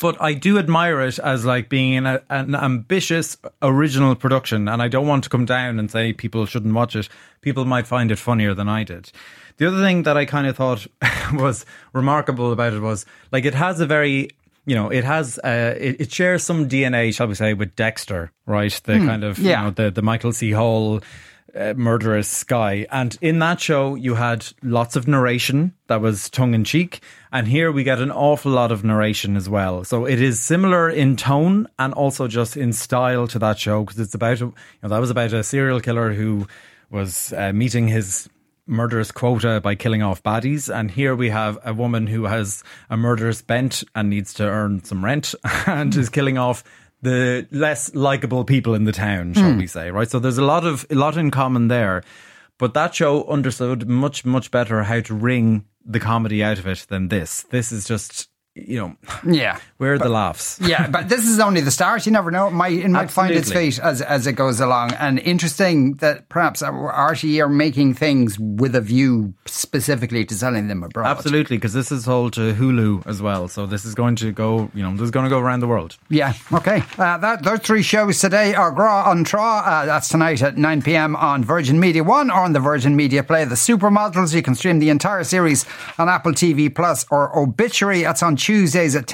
But 0.00 0.20
I 0.20 0.34
do 0.34 0.58
admire 0.58 1.00
it 1.02 1.18
as 1.18 1.44
like 1.44 1.68
being 1.68 2.06
an, 2.06 2.20
an 2.28 2.54
ambitious 2.54 3.36
original 3.60 4.14
production, 4.14 4.68
and 4.68 4.82
I 4.82 4.88
don't 4.88 5.06
want 5.06 5.24
to 5.24 5.30
come 5.30 5.44
down 5.44 5.78
and 5.78 5.90
say 5.90 6.12
people 6.12 6.46
shouldn't 6.46 6.74
watch 6.74 6.96
it. 6.96 7.08
People 7.40 7.64
might 7.64 7.86
find 7.86 8.10
it 8.10 8.18
funnier 8.18 8.54
than 8.54 8.68
I 8.68 8.84
did. 8.84 9.12
The 9.58 9.66
other 9.68 9.82
thing 9.82 10.04
that 10.04 10.16
I 10.16 10.24
kind 10.24 10.46
of 10.46 10.56
thought 10.56 10.86
was 11.34 11.66
remarkable 11.92 12.52
about 12.52 12.72
it 12.72 12.80
was 12.80 13.04
like 13.30 13.44
it 13.44 13.54
has 13.54 13.80
a 13.80 13.86
very 13.86 14.30
you 14.64 14.74
know 14.74 14.88
it 14.90 15.04
has 15.04 15.38
uh, 15.44 15.74
it, 15.78 16.00
it 16.00 16.12
shares 16.12 16.42
some 16.42 16.68
DNA, 16.68 17.14
shall 17.14 17.26
we 17.28 17.34
say, 17.34 17.52
with 17.54 17.76
Dexter, 17.76 18.32
right? 18.46 18.72
The 18.84 18.98
Hmm, 18.98 19.06
kind 19.06 19.24
of 19.24 19.38
yeah. 19.38 19.58
you 19.60 19.64
know 19.66 19.70
the 19.72 19.90
the 19.90 20.02
Michael 20.02 20.32
C. 20.32 20.52
Hall 20.52 21.00
uh, 21.54 21.74
murderous 21.76 22.44
guy. 22.44 22.86
And 22.90 23.16
in 23.20 23.38
that 23.40 23.60
show, 23.60 23.94
you 23.94 24.14
had 24.14 24.46
lots 24.62 24.96
of 24.96 25.06
narration 25.06 25.74
that 25.86 26.00
was 26.00 26.30
tongue 26.30 26.54
in 26.54 26.64
cheek. 26.64 27.00
And 27.30 27.46
here 27.46 27.70
we 27.70 27.84
get 27.84 28.00
an 28.00 28.10
awful 28.10 28.52
lot 28.52 28.72
of 28.72 28.84
narration 28.84 29.36
as 29.36 29.48
well. 29.48 29.84
So 29.84 30.06
it 30.06 30.20
is 30.20 30.40
similar 30.40 30.88
in 30.88 31.16
tone 31.16 31.68
and 31.78 31.92
also 31.94 32.28
just 32.28 32.56
in 32.56 32.72
style 32.72 33.26
to 33.28 33.38
that 33.38 33.58
show 33.58 33.84
because 33.84 33.98
it's 33.98 34.14
about, 34.14 34.40
a, 34.40 34.46
you 34.46 34.54
know, 34.82 34.88
that 34.88 35.00
was 35.00 35.10
about 35.10 35.32
a 35.32 35.42
serial 35.42 35.80
killer 35.80 36.12
who 36.12 36.46
was 36.90 37.32
uh, 37.34 37.52
meeting 37.52 37.88
his 37.88 38.28
murderous 38.66 39.10
quota 39.10 39.60
by 39.60 39.74
killing 39.74 40.02
off 40.02 40.22
baddies. 40.22 40.72
And 40.72 40.90
here 40.90 41.14
we 41.14 41.30
have 41.30 41.58
a 41.64 41.74
woman 41.74 42.06
who 42.06 42.24
has 42.24 42.62
a 42.88 42.96
murderous 42.96 43.42
bent 43.42 43.82
and 43.94 44.08
needs 44.08 44.32
to 44.34 44.44
earn 44.44 44.84
some 44.84 45.04
rent 45.04 45.34
and 45.66 45.94
is 45.94 46.08
killing 46.08 46.38
off 46.38 46.64
the 47.02 47.46
less 47.50 47.94
likable 47.94 48.44
people 48.44 48.74
in 48.74 48.84
the 48.84 48.92
town, 48.92 49.34
shall 49.34 49.52
Hmm. 49.52 49.58
we 49.58 49.66
say, 49.66 49.90
right? 49.90 50.08
So 50.10 50.18
there's 50.18 50.38
a 50.38 50.44
lot 50.44 50.64
of 50.64 50.86
a 50.90 50.94
lot 50.94 51.16
in 51.16 51.30
common 51.30 51.68
there. 51.68 52.02
But 52.58 52.74
that 52.74 52.94
show 52.94 53.24
understood 53.26 53.88
much, 53.88 54.24
much 54.24 54.50
better 54.52 54.84
how 54.84 55.00
to 55.00 55.14
wring 55.14 55.64
the 55.84 55.98
comedy 55.98 56.44
out 56.44 56.58
of 56.58 56.66
it 56.66 56.86
than 56.88 57.08
this. 57.08 57.42
This 57.50 57.72
is 57.72 57.84
just, 57.86 58.28
you 58.54 58.78
know, 58.78 58.96
Yeah. 59.26 59.58
Where 59.82 59.94
are 59.94 59.98
the 59.98 60.08
laughs? 60.08 60.60
yeah, 60.62 60.86
but 60.86 61.08
this 61.08 61.26
is 61.26 61.40
only 61.40 61.60
the 61.60 61.72
start. 61.72 62.06
You 62.06 62.12
never 62.12 62.30
know. 62.30 62.46
It 62.46 62.52
might, 62.52 62.72
it 62.74 62.88
might 62.88 63.10
find 63.10 63.34
its 63.34 63.50
fate 63.50 63.80
as, 63.80 64.00
as 64.00 64.28
it 64.28 64.34
goes 64.34 64.60
along. 64.60 64.92
And 64.92 65.18
interesting 65.18 65.94
that 65.94 66.28
perhaps 66.28 66.62
RTE 66.62 67.42
are 67.42 67.48
making 67.48 67.94
things 67.94 68.38
with 68.38 68.76
a 68.76 68.80
view 68.80 69.34
specifically 69.46 70.24
to 70.26 70.34
selling 70.36 70.68
them 70.68 70.84
abroad. 70.84 71.08
Absolutely, 71.08 71.56
because 71.56 71.72
this 71.72 71.90
is 71.90 72.04
sold 72.04 72.34
to 72.34 72.54
Hulu 72.54 73.04
as 73.08 73.20
well. 73.20 73.48
So 73.48 73.66
this 73.66 73.84
is 73.84 73.96
going 73.96 74.14
to 74.16 74.30
go, 74.30 74.70
you 74.72 74.84
know, 74.84 74.92
this 74.92 75.02
is 75.02 75.10
going 75.10 75.24
to 75.24 75.30
go 75.30 75.40
around 75.40 75.60
the 75.60 75.66
world. 75.66 75.96
Yeah, 76.08 76.34
okay. 76.52 76.84
Uh, 76.96 77.18
that, 77.18 77.42
those 77.42 77.58
three 77.58 77.82
shows 77.82 78.20
today 78.20 78.54
are 78.54 78.70
Gra 78.70 79.02
on 79.06 79.24
Tra. 79.24 79.42
Uh, 79.42 79.86
that's 79.86 80.08
tonight 80.08 80.42
at 80.42 80.56
9 80.56 80.82
pm 80.82 81.16
on 81.16 81.42
Virgin 81.42 81.80
Media 81.80 82.04
1 82.04 82.30
or 82.30 82.40
on 82.40 82.52
the 82.52 82.60
Virgin 82.60 82.94
Media 82.94 83.24
Play. 83.24 83.46
The 83.46 83.56
Supermodels, 83.56 84.32
you 84.32 84.42
can 84.42 84.54
stream 84.54 84.78
the 84.78 84.90
entire 84.90 85.24
series 85.24 85.66
on 85.98 86.08
Apple 86.08 86.32
TV 86.32 86.72
Plus 86.72 87.04
or 87.10 87.36
Obituary. 87.36 88.02
That's 88.02 88.22
on 88.22 88.36
Tuesdays 88.36 88.94
at 88.94 89.08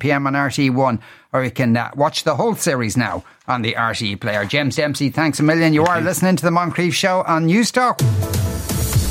10.15pm 0.00 0.26
on 0.26 0.32
RTE1, 0.34 1.00
or 1.32 1.44
you 1.44 1.50
can 1.50 1.76
uh, 1.76 1.90
watch 1.94 2.24
the 2.24 2.36
whole 2.36 2.54
series 2.54 2.96
now 2.96 3.24
on 3.46 3.62
the 3.62 3.74
RTE 3.74 4.20
player. 4.20 4.44
James 4.44 4.76
Dempsey, 4.76 5.10
thanks 5.10 5.40
a 5.40 5.42
million. 5.42 5.72
You 5.72 5.84
are 5.84 6.00
listening 6.00 6.36
to 6.36 6.44
the 6.44 6.50
Moncrieff 6.50 6.92
Show 6.92 7.22
on 7.22 7.46
Newstalk. 7.46 7.98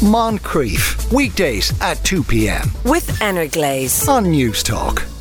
Moncrieff, 0.02 1.12
weekdays 1.14 1.80
at 1.82 2.04
2 2.06 2.24
p.m. 2.24 2.72
With 2.86 3.22
Energlaze 3.22 4.08
on 4.08 4.26
Newstalk. 4.26 5.19